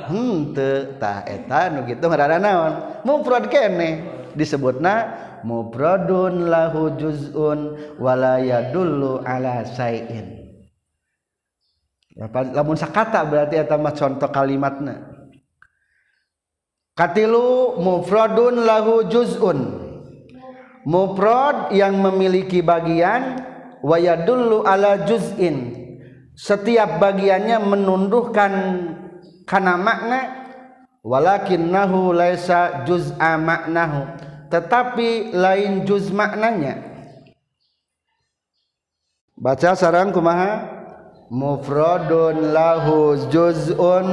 [0.09, 2.73] hmm teu tah eta nu kitu ngaranna naon?
[3.05, 4.01] Mufrad kene.
[4.33, 4.93] Disebutna
[5.47, 10.44] mufradun lahu juz'un wala yadullu ala sayin
[12.15, 15.11] lamun sakata berarti eta mah contoh kalimatna.
[16.95, 19.83] Katilu mufradun lahu juz'un.
[20.87, 23.43] Mufrad yang memiliki bagian
[23.83, 25.75] wa yadullu ala juz'in.
[26.35, 28.53] Setiap bagiannya menunduhkan
[29.43, 30.19] kana makna
[31.03, 34.07] walakinnahu laisa juz'a maknahu.
[34.47, 36.79] Tetapi lain juz maknanya.
[39.35, 40.84] Baca sarang kumaha
[41.29, 44.07] mufradun lahu juz'un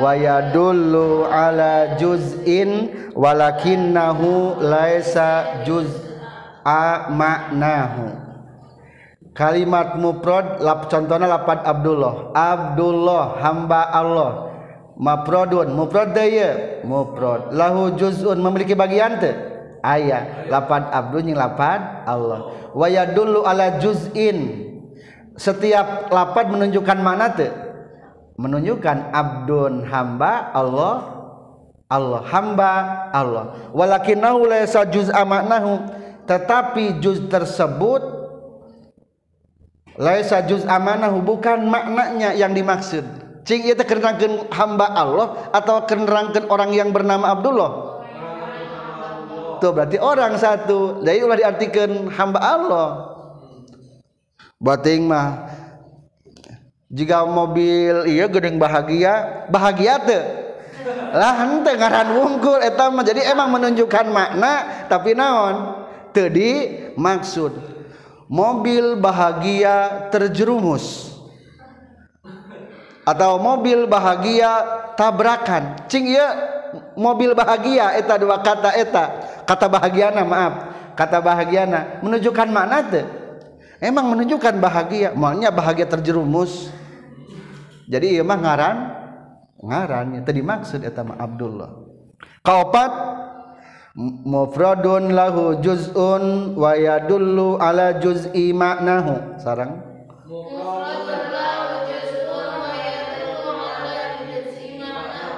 [0.00, 8.24] wa yadullu ala juz'in walakinnahu laisa juz'a maknahu
[9.34, 12.32] kalimat muprod lap contohnya lapat Abdullah.
[12.32, 14.32] Abdullah hamba Allah.
[14.94, 19.34] Maprodun muprod daya muprod lahu juzun memiliki bagian teu
[19.82, 20.46] aya.
[20.46, 22.70] Lapan abdun yang lapan Allah.
[22.78, 24.70] Waya dulu ala juzin
[25.34, 27.50] setiap lapan menunjukkan mana teu
[28.34, 31.14] menunjukkan abdun hamba Allah
[31.84, 32.72] Allah hamba
[33.14, 33.70] Allah.
[33.70, 35.86] Walakinahu laysa juz'a maknahu
[36.24, 38.02] tetapi juz tersebut
[39.94, 43.04] laisa juz amanahu bukan maknanya yang dimaksud.
[43.44, 43.84] Cing ieu teh
[44.56, 47.70] hamba Allah atau kenerangkeun orang yang bernama Abdullah?
[49.60, 51.04] Tuh berarti orang satu.
[51.04, 53.13] Dari ulah diartikan hamba Allah
[54.64, 55.52] bating mah
[56.88, 60.24] jika mobil iya gedeng bahagia bahagia tuh
[61.14, 65.84] lah hente ngaran wungkul eta mah jadi emang menunjukkan makna tapi naon?
[66.14, 66.30] Teu
[66.94, 67.54] maksud
[68.30, 71.14] mobil bahagia terjerumus.
[73.04, 74.64] Atau mobil bahagia
[74.96, 75.76] tabrakan.
[75.92, 76.34] Cing ya
[76.96, 79.04] mobil bahagia eta dua kata eta.
[79.44, 80.54] Kata bahagiana maaf.
[80.94, 83.23] Kata bahagiana menunjukkan mana tuh
[83.78, 85.14] emang menunjukkan bahagia.
[85.14, 86.70] Maunya bahagia terjerumus.
[87.84, 88.76] Jadi iya mah ngaran
[89.64, 90.20] ngaran.
[90.22, 91.70] Tadi maksud eta mah Abdullah.
[92.44, 92.92] Kaopat?
[94.26, 99.80] Mufradun lahu juz'un wa yadullu ala juz'i maknahu sarang.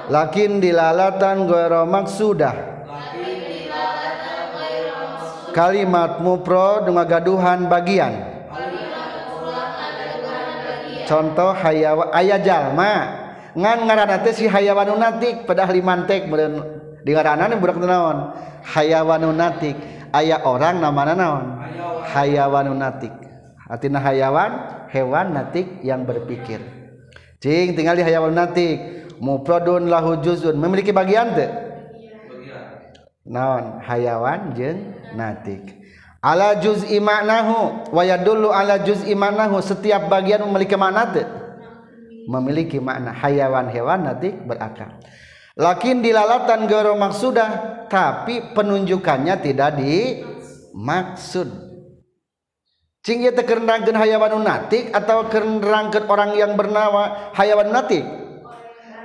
[0.07, 2.76] Lakin dilalatan ghairu maksudah
[5.57, 8.13] kalimat mupro dengan gaduhan bagian.
[11.09, 13.25] Contoh hayawa ayah jalma.
[13.57, 16.61] Ngan ngaranana teh si hayawan unatik pada limantek meureun
[17.01, 18.37] di ngaranana budak naon?
[18.69, 19.81] Hayawan unatik
[20.13, 21.45] ayah orang namana naon?
[22.05, 23.17] Hayawan unatik
[23.67, 24.51] artinya hayawan
[24.93, 26.61] hewan natik yang berpikir.
[27.41, 30.61] Cing tinggal di hayawan unatik muprodun lahu juzun.
[30.61, 31.66] Memiliki bagian teh?
[33.27, 33.83] Naon?
[33.83, 35.77] Hayawan jeng natik.
[36.23, 41.07] Ala juz'i maknahu wa yadullu ala juz'i maknahu setiap bagian memiliki makna
[42.27, 43.15] memiliki makna.
[43.15, 44.99] Hayawan hewan natik berakal.
[45.57, 51.49] Lakin dilalatan garo maksudah tapi penunjukannya tidak dimaksud.
[53.07, 58.03] Cing ieu teh hayawan natik atau kerenangkeun orang yang bernama hayawan natik?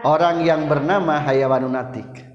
[0.02, 2.31] Orang yang bernama hayawan natik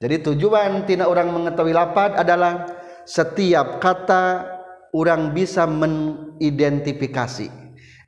[0.00, 2.64] jadi tujuan tina orang mengetahui lapat adalah
[3.04, 4.48] setiap kata
[4.96, 7.52] orang bisa mengidentifikasi.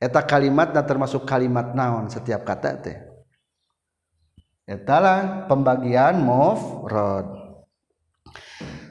[0.00, 2.96] Eta kalimatnya termasuk kalimat naon setiap kata teh.
[4.64, 7.28] Etalah pembagian mufrad.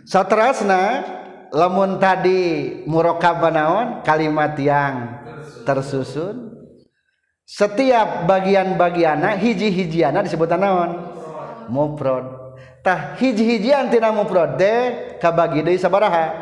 [0.05, 1.01] Satrasna
[1.49, 5.25] lamun tadi murokab naon kalimat yang
[5.65, 6.53] tersusun
[7.49, 11.17] setiap bagian-bagiana hiji-hijiana disebut naon?
[11.65, 12.40] Mufrad
[12.81, 14.75] tah hiji-hijian tina mufrad de
[15.21, 16.33] kabagi deui sabaraha?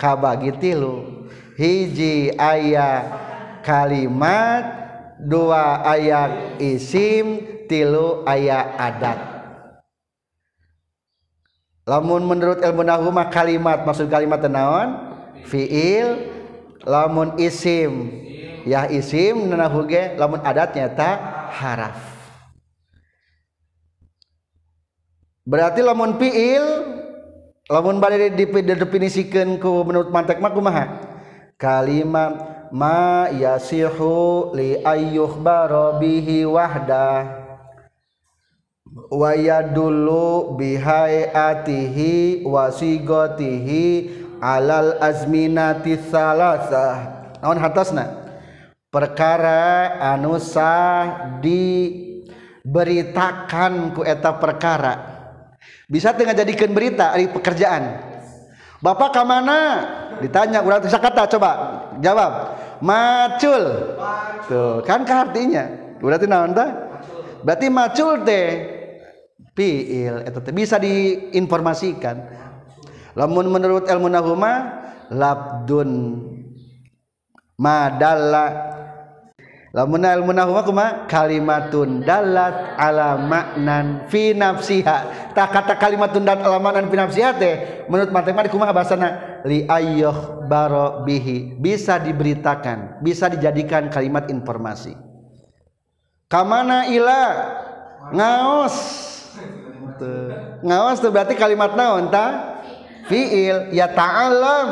[0.00, 1.28] Kabagi tilu.
[1.54, 3.06] Hiji aya
[3.62, 4.64] kalimat
[5.22, 9.20] dua aya isim tilu aya adat.
[11.84, 16.32] Lamun menurut ilmu nahu mah kalimat maksud kalimat tenawan fiil.
[16.84, 18.24] Lamun isim.
[18.64, 21.16] Ya isim nahu ge lamun adatnya tak
[21.52, 22.13] haraf.
[25.44, 26.64] berarti lamun fiil
[27.68, 30.84] lamun bari didefinisikan ku menurut mantek mah kumaha
[31.60, 35.36] kalimat ma yasihu li ayyuh
[36.00, 37.44] bihi wahda
[39.12, 43.84] wa yadullu bihaiatihi wasigotihi
[44.42, 47.14] alal azminati salasah
[47.44, 48.24] naon hatasna?
[48.88, 55.13] Perkara anu sah diberitakan ku eta perkara.
[55.94, 58.02] Bisa tengah jadikan berita dari pekerjaan.
[58.82, 59.58] Bapak ke mana?
[60.18, 61.50] Ditanya urang bisa kata coba.
[62.02, 62.32] Jawab
[62.82, 63.94] macul.
[64.50, 65.70] Tuh kan artinya.
[66.02, 66.70] Berarti naon teh?
[67.46, 68.46] Berarti macul teh
[69.54, 72.42] fiil itu bisa diinformasikan.
[73.14, 74.82] Lamun menurut ilmu nahuma
[75.14, 76.18] labdun
[77.54, 78.74] madalla
[79.74, 80.86] lamun ilmu nahuma kuma?
[81.10, 85.30] Kalimatun dalat ala maknan fi nafsiha.
[85.34, 87.54] Tak kata kalimatun dalat ala maknan fi nafsiha teh
[87.90, 91.58] menurut matematik kumaha bahasana li ayyuh baro bihi.
[91.58, 94.94] Bisa diberitakan bisa dijadikan kalimat informasi.
[96.30, 97.22] Kamana ila?
[98.14, 98.76] Ngaos.
[100.62, 102.56] Ngawas tuh berarti kalimat naon ta?
[103.10, 103.74] Fiil.
[103.74, 104.68] Ya ta'alam.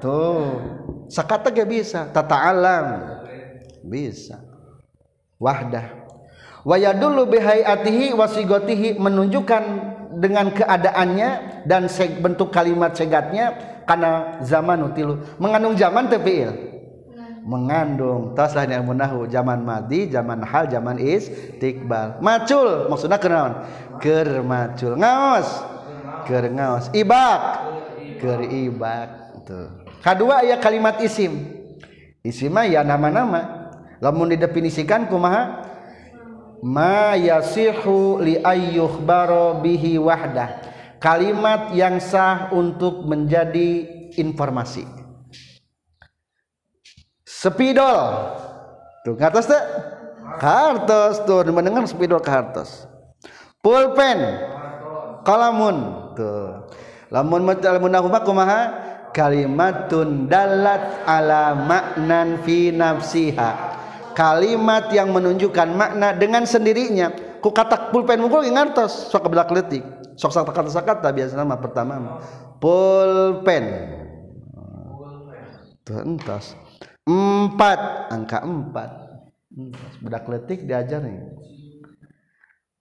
[0.00, 0.64] Tuh.
[1.12, 2.08] Sakata ge bisa.
[2.10, 3.16] Tata alam
[3.86, 4.42] bisa
[5.40, 6.06] wahdah.
[6.66, 9.62] Wa dulu bihayatihi wasigotihi menunjukkan
[10.18, 11.86] dengan keadaannya dan
[12.18, 13.54] bentuk kalimat segatnya
[13.86, 15.22] karena zaman utilu.
[15.38, 16.76] Mengandung zaman tepiil
[17.46, 18.34] mengandung.
[18.34, 22.18] Tas lain ilmu nahu zaman madi zaman hal zaman istiqbal.
[22.18, 23.62] Macul maksudnya kenaon
[24.02, 24.98] ker macul.
[24.98, 25.48] Ngaos.
[26.26, 26.90] Ker ngaos.
[26.90, 27.40] Ibak.
[28.18, 29.08] Ker ibak.
[29.46, 29.70] Tuh.
[30.02, 31.54] Kedua ya kalimat isim.
[32.26, 33.55] Isim ya nama-nama
[34.00, 35.64] lamun didefinisikan kumaha?
[36.64, 40.64] Ma yasihu li ayyukhbaro bihi wahdah.
[40.96, 43.84] Kalimat yang sah untuk menjadi
[44.16, 44.88] informasi.
[47.22, 48.00] Spidol
[49.04, 49.60] tuh ke atas tuh
[50.40, 52.88] kartos tuh mendengar spidol ke hartos.
[53.60, 54.18] Pulpen.
[55.26, 55.76] Kalamun.
[56.16, 56.70] Tuh.
[57.12, 58.60] Lamun lamun nahuma kumaha?
[59.10, 63.50] Kalimatun dalat ala maknan fi nafsiha
[64.16, 67.12] kalimat yang menunjukkan makna dengan sendirinya.
[67.44, 69.12] Ku kata pulpen mukul ngartos.
[69.12, 69.84] Sok belak letik
[70.16, 72.18] sok sak kata sakata biasa nama pertama.
[72.58, 73.64] Pulpen.
[75.84, 76.56] Tuh entas
[77.04, 78.10] empat.
[78.10, 78.90] Angka empat.
[80.02, 81.20] Budak letik diajar nih.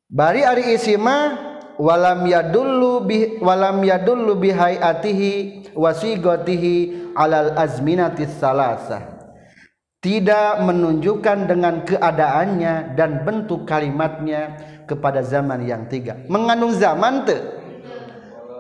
[0.10, 1.36] Bari ari isima
[1.76, 5.32] walam yadullu bi walam yadullu bi hayatihi
[5.76, 6.76] wasigotihi
[7.20, 9.15] alal azminatis salasa
[10.06, 14.54] tidak menunjukkan dengan keadaannya dan bentuk kalimatnya
[14.86, 16.14] kepada zaman yang tiga.
[16.30, 17.42] Mengandung zaman te?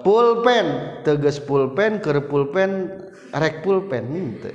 [0.02, 0.98] Pulpen.
[1.06, 2.98] Teges pulpen ke pulpen
[3.30, 4.10] rek pulpen.
[4.42, 4.52] Te.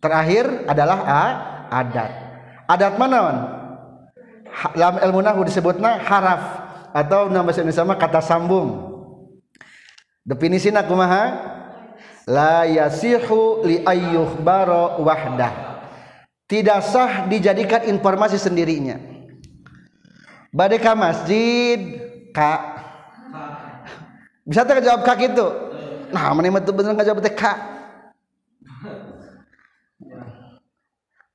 [0.00, 1.24] Terakhir adalah a,
[1.68, 2.12] adat.
[2.64, 3.38] Adat mana man?
[4.72, 6.42] dalam ilmu nahu disebutnya haraf
[6.96, 8.88] atau nama sama kata sambung.
[10.24, 11.52] Definisi kumaha
[12.28, 15.52] la yasihu li ayyukhbaro wahdah.
[16.44, 19.00] Tidak sah dijadikan informasi sendirinya.
[20.52, 22.04] Badai ka masjid?
[22.34, 22.76] Ka
[24.44, 25.46] bisa tak jawab kak itu?
[26.12, 27.58] Nah mana itu bener nggak jawab kak?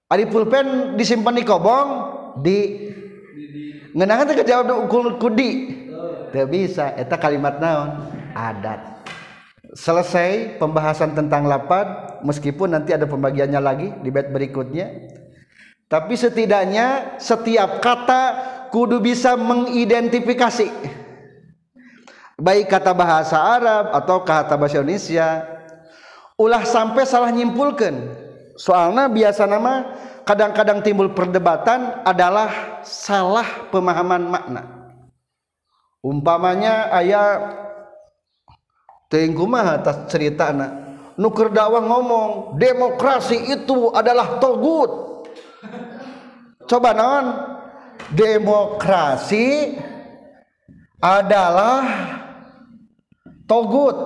[0.09, 1.89] Ari pulpen disimpan di kobong?
[2.41, 2.89] Di.
[3.97, 4.45] Ngenangan teh
[4.85, 5.81] ukul kudi.
[6.29, 8.05] Teu bisa eta kalimat naon?
[8.37, 8.98] Adat
[9.73, 14.87] selesai pembahasan tentang lapad meskipun nanti ada pembagiannya lagi di bait berikutnya.
[15.89, 18.21] Tapi setidaknya setiap kata
[18.69, 20.69] kudu bisa mengidentifikasi.
[22.39, 25.43] Baik kata bahasa Arab atau kata bahasa Indonesia.
[26.39, 28.15] Ulah sampai salah nyimpulkan.
[28.55, 29.91] Soalnya biasa nama
[30.23, 34.63] kadang-kadang timbul perdebatan adalah salah pemahaman makna.
[35.99, 37.68] Umpamanya ayat
[39.09, 40.89] mah atas cerita anak
[41.19, 45.19] nuker dakwah ngomong demokrasi itu adalah togut.
[46.63, 47.25] Coba non
[48.15, 49.75] demokrasi
[51.03, 51.83] adalah
[53.43, 53.97] togut.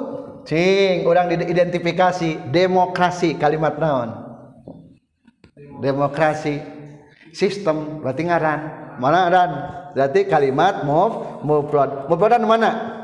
[0.44, 4.12] Cing orang diidentifikasi demokrasi kalimat naon?
[5.80, 6.60] Demokrasi
[7.32, 8.60] sistem berarti ngaran.
[9.00, 9.52] Mana ngaran?
[9.96, 13.03] Berarti kalimat move mufrad mufradan mana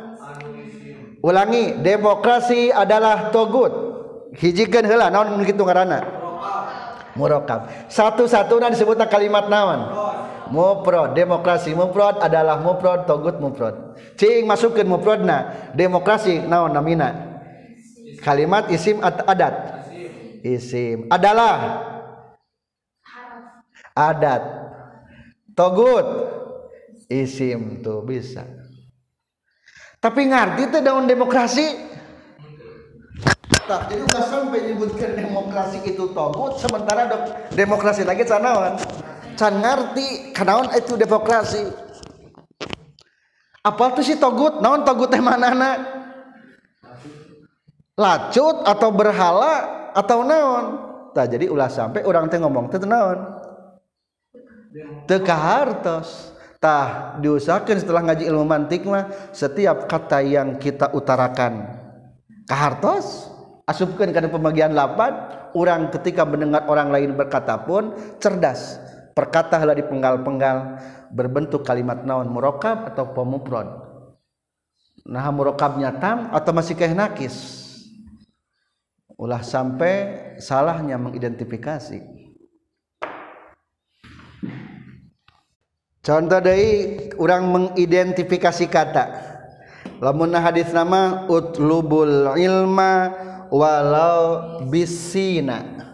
[1.24, 3.72] ulangi demokrasi adalah togut.
[4.36, 6.00] Hijikeun heula naon kitu ngaranna?
[7.18, 7.68] Murokab.
[7.90, 9.90] Satu-satunya disebutnya kalimat naon?
[10.54, 11.18] Mufrad.
[11.18, 13.98] Demokrasi mufrad adalah mufrad togut mufrad.
[14.16, 17.42] Cing masukkeun mufradna demokrasi naon namina?
[18.22, 19.86] Kalimat isim adat.
[20.46, 21.10] Isim.
[21.12, 21.84] Adalah
[23.98, 24.44] adat.
[25.58, 26.08] Togut.
[27.10, 28.59] Isim tuh bisa
[30.00, 31.88] tapi ngerti tuh daun demokrasi.
[33.70, 38.82] Tak jadi udah sampai nyebutkan demokrasi itu togut sementara dok, demokrasi lagi canawan
[39.40, 41.64] can ngerti kanaon itu demokrasi.
[43.64, 44.60] Apa tuh si togut?
[44.60, 45.80] Naon togut teh mana
[47.96, 50.66] lacut atau berhala atau naon?
[51.16, 53.20] Tak jadi ulah sampai orang teh ngomong teh naon?
[55.08, 61.80] Teka hartos tah diusahakan setelah ngaji ilmu mantik mah setiap kata yang kita utarakan.
[62.46, 63.32] Kahartos
[63.66, 65.16] asupkan karena pembagian lapan
[65.56, 68.78] orang ketika mendengar orang lain berkata pun cerdas.
[69.16, 70.80] Perkata di penggal-penggal
[71.12, 73.90] berbentuk kalimat naon murokab atau pemupron
[75.10, 77.66] nah murokabnya tam atau masih kayak nakis?
[79.20, 82.19] Ulah sampai salahnya mengidentifikasi
[86.10, 89.06] contoh dari orang mengidentifikasi kata.
[90.02, 93.14] Lamun hadis nama utlubul ilma
[93.54, 95.86] walau bisina.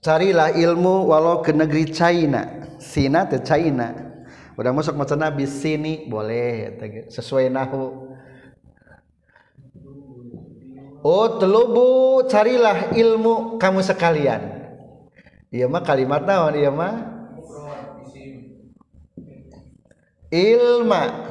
[0.00, 2.64] Carilah ilmu walau ke negeri China.
[2.80, 3.92] Sina ke China.
[4.56, 6.80] Udah masuk macam bis sini boleh
[7.12, 8.16] sesuai nahu.
[11.36, 14.40] Telubu carilah ilmu kamu sekalian.
[15.52, 17.13] Iya mah kalimat naon iya mah
[20.34, 21.30] ilma.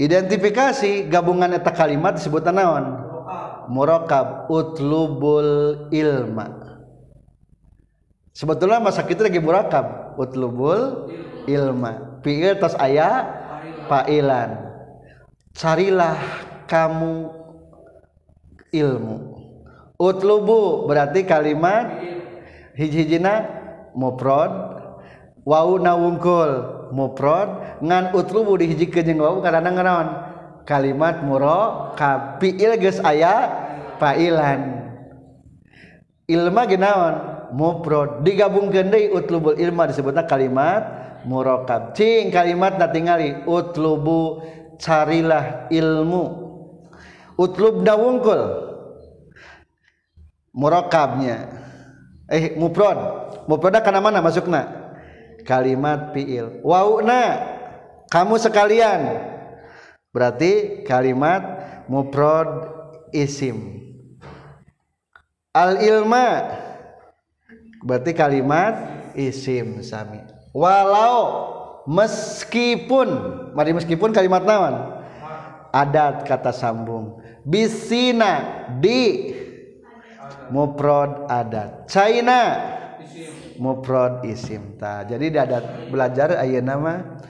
[0.00, 2.96] Identifikasi gabungan eta kalimat disebut naon?
[3.68, 6.48] Murokab utlubul ilma.
[8.32, 11.12] Sebetulnya masa kita lagi murakab utlubul
[11.44, 12.18] ilma.
[12.24, 13.28] Fiil tas ayat
[13.86, 14.72] fa'ilan.
[15.52, 16.16] Carilah
[16.64, 17.28] kamu
[18.72, 19.16] ilmu.
[20.00, 22.00] Utlubu berarti kalimat
[22.74, 23.46] hiji-hijina
[23.92, 24.71] muprod
[25.42, 26.50] wau na wungkul
[26.94, 30.08] muprod ngan utlubu dihijikeun jeung wau karena ngaraon.
[30.62, 33.50] Kalimat muro kapiil geus aya
[33.98, 34.86] failan
[36.30, 37.14] ilma ginaon
[37.50, 38.22] muprod.
[38.22, 40.86] Digabungkeun deui utlubul ilma disebutna kalimat
[41.26, 44.42] murakab cing kalimat na tingali utlubu
[44.78, 46.42] carilah ilmu.
[47.34, 48.40] Utlub wungkul
[50.54, 51.50] murakabnya
[52.30, 52.98] eh muprod.
[53.50, 54.81] Muproda kana mana masukna?
[55.46, 56.60] Kalimat fiil.
[56.64, 57.24] Wauna.
[58.12, 59.30] Kamu sekalian.
[60.12, 61.40] Berarti kalimat
[61.88, 62.68] muprod
[63.16, 63.80] isim.
[65.52, 66.48] Al ilma
[67.84, 68.74] berarti kalimat
[69.16, 70.20] isim sami.
[70.52, 71.48] Walau
[71.88, 73.08] meskipun.
[73.56, 75.02] Mari meskipun kalimat nawan
[75.72, 77.24] adat kata sambung.
[77.42, 79.32] Bisina di.
[80.52, 81.88] Muprod adat.
[81.88, 82.60] China
[83.60, 87.20] muprod isim ta jadi adat belajar ayat nama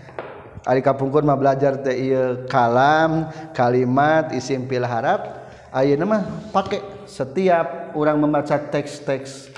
[0.62, 5.42] Ari kapungkur mah belajar teh ieu kalam, kalimat, isim fil harap.
[5.74, 6.22] Ayeuna mah
[6.54, 9.50] pakai setiap orang membaca teks-teks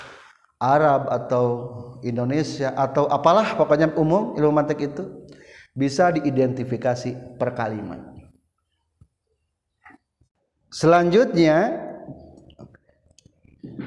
[0.57, 1.47] Arab atau
[2.01, 5.27] Indonesia atau apalah pokoknya umum ilmu mantik itu
[5.77, 8.01] bisa diidentifikasi per kalimat.
[10.71, 11.83] Selanjutnya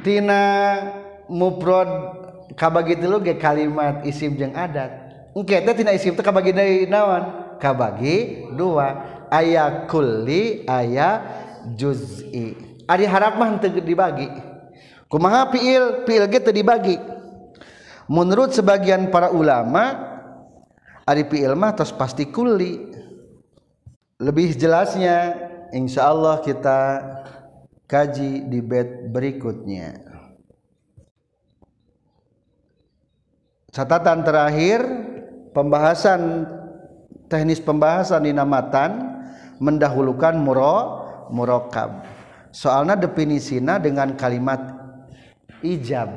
[0.04, 0.44] tina
[1.32, 1.88] muprod
[2.56, 5.08] kabagi lu ge kalimat isim jeung adat.
[5.38, 9.18] Tina isim teh kabagi dari nawan kabagi dua.
[9.28, 11.20] Ayat kulli ayat
[11.76, 12.56] juz'i.
[12.88, 14.32] Ari harap mah teu dibagi.
[15.12, 16.08] Kumaha fiil?
[16.08, 16.96] Fiil ge teu dibagi.
[18.08, 20.00] Menurut sebagian para ulama
[21.04, 22.96] ari fiil mah tos pasti kulli.
[24.18, 25.36] Lebih jelasnya
[25.76, 26.80] insyaallah kita
[27.86, 30.07] kaji di bed berikutnya
[33.78, 34.82] catatan terakhir
[35.54, 36.50] pembahasan
[37.30, 39.22] teknis pembahasan dinamatan
[39.62, 42.02] mendahulukan muro murokab.
[42.50, 44.58] Soalnya definisina dengan kalimat
[45.62, 46.10] ijab.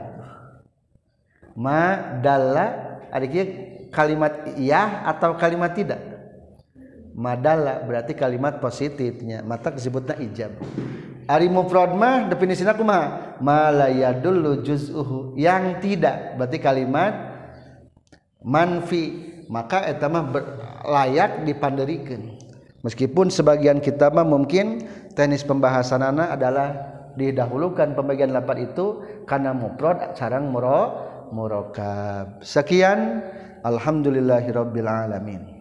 [1.52, 3.44] Ma dalla adiknya
[3.92, 6.00] kalimat iya atau kalimat tidak?
[7.12, 9.44] Madalla berarti kalimat positifnya.
[9.44, 10.56] Mata disebutnya ijab.
[11.28, 15.36] Ari mufrad mah definisina kumaha ma la yadullu juz'uhu.
[15.36, 17.29] Yang tidak berarti kalimat
[18.44, 20.24] manfi maka etama
[20.86, 22.38] layak dipanderikan
[22.80, 26.68] meskipun sebagian kita mah mungkin teknis pembahasan anak adalah
[27.18, 32.42] didahulukan pembagian lapat itu karena muprod sarang muro murokab.
[32.42, 33.22] Sekian.
[33.60, 35.59] Alhamdulillahirabbil alamin.